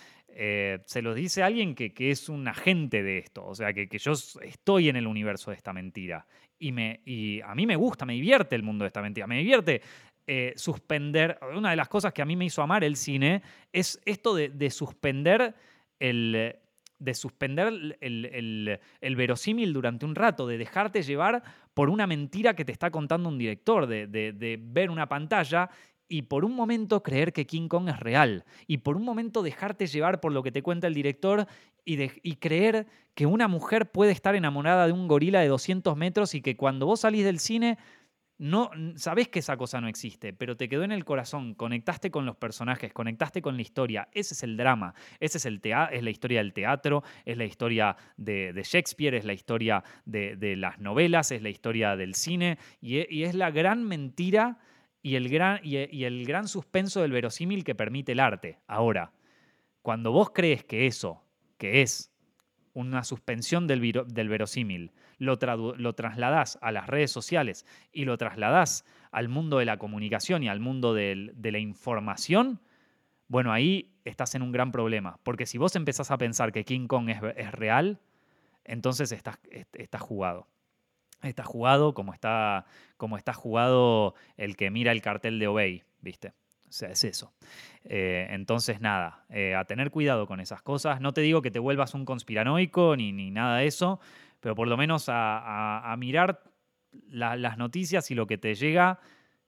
[0.86, 4.14] se los dice alguien que, es un agente de esto, o sea, que, que, yo
[4.14, 6.26] estoy en el universo de esta mentira
[6.58, 9.40] y, me, y a mí me gusta, me divierte el mundo de esta mentira, me
[9.40, 9.82] divierte
[10.28, 13.42] eh, suspender, una de las cosas que a mí me hizo amar el cine
[13.74, 15.56] es esto de, suspender
[16.00, 16.56] el
[17.02, 21.44] de suspender el, verosímil durante un rato, de dejarte llevar
[21.74, 25.70] por una mentira que te está contando un director, de, de, ver una pantalla
[26.08, 29.88] y por un momento creer que King Kong es real, y por un momento dejarte
[29.88, 31.48] llevar por lo que te cuenta el director
[31.86, 32.86] y, creer
[33.16, 36.86] que una mujer puede estar enamorada de un gorila de 200 metros y que cuando
[36.86, 37.78] vos salís del cine
[38.42, 42.26] no sabés que esa cosa no existe, pero te quedó en el corazón, conectaste con
[42.26, 44.10] los personajes, conectaste con la historia.
[44.14, 47.96] Ese es el drama, ese es, el es la historia del teatro, es la historia
[48.18, 53.36] de, Shakespeare, es la historia de, las novelas, es la historia del cine y, es
[53.36, 54.58] la gran mentira
[55.04, 58.58] y el gran, y el gran suspenso del verosímil que permite el arte.
[58.66, 59.12] Ahora,
[59.84, 61.24] cuando vos crees que eso
[61.60, 62.12] que es
[62.74, 63.82] una suspensión del,
[64.30, 65.38] verosímil, lo,
[65.78, 70.50] lo trasladás a las redes sociales y lo trasladás al mundo de la comunicación y
[70.50, 72.60] al mundo de la información,
[73.28, 75.20] bueno, ahí estás en un gran problema.
[75.24, 78.00] Porque si vos empezás a pensar que King Kong es, real,
[78.66, 79.38] entonces estás,
[79.74, 80.48] estás jugado.
[81.22, 82.66] Estás jugado como está,
[82.98, 86.30] como está jugado el que mira el cartel de Obey, ¿viste?
[86.68, 87.34] O sea, es eso.
[87.84, 91.02] Eh, entonces, nada, eh, a tener cuidado con esas cosas.
[91.02, 94.00] No te digo que te vuelvas un conspiranoico ni, ni nada de eso,
[94.42, 96.44] pero por lo menos a, mirar
[97.08, 99.00] las noticias y lo que te llega,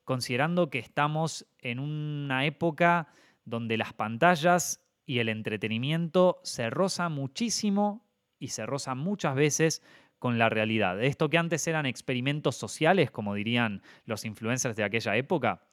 [0.05, 3.07] considerando que estamos en una época
[3.43, 8.05] donde las pantallas y el entretenimiento se rozan muchísimo
[8.39, 9.83] y se rozan muchas veces
[10.19, 11.03] con la realidad.
[11.03, 15.63] Esto que antes eran experimentos sociales, como dirían los influencers de aquella época,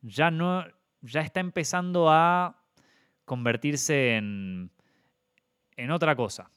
[0.00, 0.64] ya no,
[1.02, 2.62] ya está empezando a
[3.26, 4.70] convertirse en,
[5.76, 6.50] en otra cosa.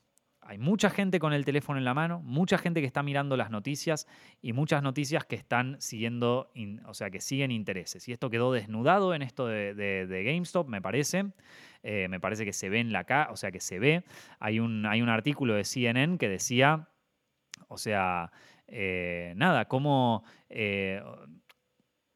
[0.45, 3.49] Hay mucha gente con el teléfono en la mano, mucha gente que está mirando las
[3.49, 4.07] noticias
[4.41, 6.51] y muchas noticias que están siguiendo,
[6.85, 8.07] o sea, que siguen intereses.
[8.07, 11.25] Y esto quedó desnudado en esto de, GameStop, me parece.
[11.83, 14.03] Eh, me parece que se ve en la cara, o sea, que se ve.
[14.39, 16.87] Hay un, hay un artículo de CNN que decía,
[17.67, 18.31] o sea,
[18.67, 21.01] eh, nada, como, eh,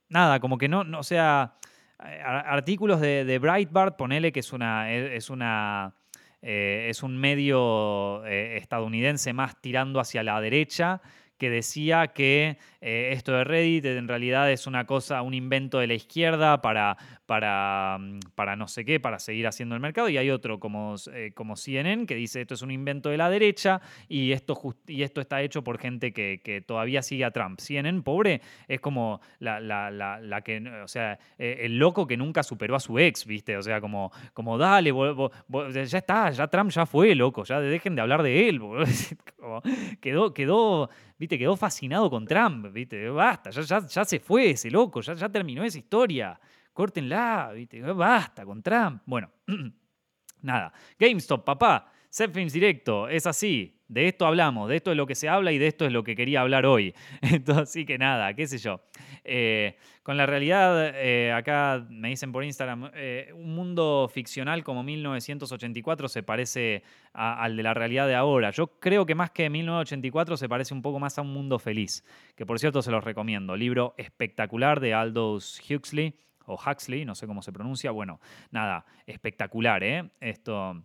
[0.10, 1.58] nada, como que no, no o sea,
[1.98, 5.97] artículos de, Breitbart, ponele que es una, es una
[6.42, 11.02] eh, es un medio eh, estadounidense más tirando hacia la derecha,
[11.38, 15.88] que decía que eh, esto de Reddit en realidad es una cosa, un invento de
[15.88, 16.98] la izquierda para,
[17.28, 20.10] para, mm, para no sé qué, para seguir haciendo el mercado.
[20.10, 23.30] Y hay otro como, eh, como CNN que dice esto es un invento de la
[23.30, 27.60] derecha y esto, y esto está hecho por gente que, todavía sigue a Trump.
[27.60, 32.76] CNN, pobre, es como la, la, que, o sea, eh, el loco que nunca superó
[32.76, 33.58] a su ex, ¿viste?
[33.58, 34.94] O sea, como, como dale,
[35.74, 38.62] ya está, ya Trump ya fue, loco, ya dejen de hablar de él.
[40.02, 41.38] quedó, quedó, ¿viste?
[41.38, 43.10] Quedó fascinado con Trump, ¿viste?
[43.10, 46.40] Basta, ya, ya, se fue ese loco, ya, ya terminó esa historia.
[46.78, 47.82] Córtenla, ¿viste?
[47.82, 49.02] Basta con Trump.
[49.08, 49.32] Bueno,
[50.44, 50.72] nada.
[51.00, 51.92] GameStop, papá.
[52.32, 53.82] Films Directo, es así.
[53.88, 56.04] De esto hablamos, de esto es lo que se habla y de esto es lo
[56.04, 56.94] que quería hablar hoy.
[57.22, 58.82] Entonces, así que nada, qué sé yo.
[59.24, 64.84] Eh, con la realidad, eh, acá me dicen por Instagram, eh, un mundo ficcional como
[64.84, 68.52] 1984 se parece al de la realidad de ahora.
[68.52, 72.04] Yo creo que más que 1984 se parece un poco más a un mundo feliz,
[72.36, 73.56] que por cierto se los recomiendo.
[73.56, 76.14] Libro espectacular de Aldous Huxley,
[76.48, 77.92] o Huxley, no sé cómo se pronuncia.
[77.92, 78.20] Bueno,
[78.52, 80.10] nada, espectacular, ¿eh?
[80.20, 80.84] Esto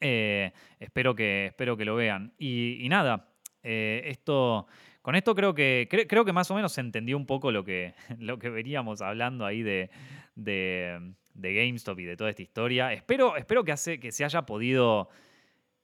[0.00, 2.32] eh, espero, que, espero que lo vean.
[2.38, 3.28] Y, nada,
[3.62, 4.66] eh, esto,
[5.02, 7.94] con esto creo que, creo que más o menos se entendió un poco lo que,
[8.18, 9.90] lo que veníamos hablando ahí de,
[10.34, 12.92] de, GameStop y de toda esta historia.
[12.92, 15.08] Espero, espero que, hace, que se haya podido...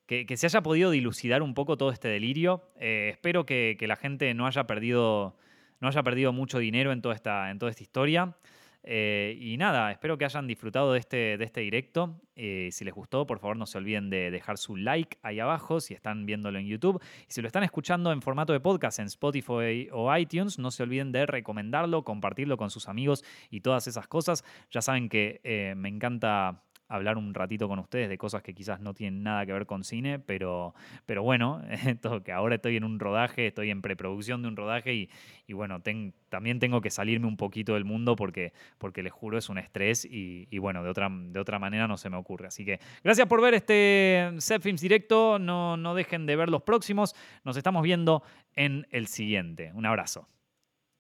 [0.06, 2.70] Que, se haya podido dilucidar un poco todo este delirio.
[2.78, 5.38] Eh, espero que, la gente no haya perdido,
[5.80, 8.36] no haya perdido mucho dinero en toda esta, en toda esta historia.
[8.84, 12.20] Eh, y nada, espero que hayan disfrutado de este, de este directo.
[12.34, 15.80] Eh, si les gustó, por favor no se olviden de dejar su like ahí abajo
[15.80, 17.00] si están viéndolo en YouTube.
[17.28, 20.82] Y si lo están escuchando en formato de podcast en Spotify o iTunes, no se
[20.82, 24.44] olviden de recomendarlo, compartirlo con sus amigos y todas esas cosas.
[24.70, 26.62] Ya saben que eh, me encanta
[26.92, 29.82] hablar un ratito con ustedes de cosas que quizás no tienen nada que ver con
[29.82, 30.74] cine, pero,
[31.06, 31.62] pero bueno,
[32.24, 35.10] que ahora estoy en un rodaje, estoy en preproducción de un rodaje y,
[35.46, 35.80] y bueno,
[36.28, 40.04] también tengo que salirme un poquito del mundo porque, porque les juro es un estrés
[40.04, 42.48] y, y, bueno, de otra, de otra manera no se me ocurre.
[42.48, 46.62] Así que gracias por ver este Set Films directo, no, no dejen de ver los
[46.62, 47.14] próximos,
[47.44, 48.22] nos estamos viendo
[48.54, 49.72] en el siguiente.
[49.74, 50.28] Un abrazo.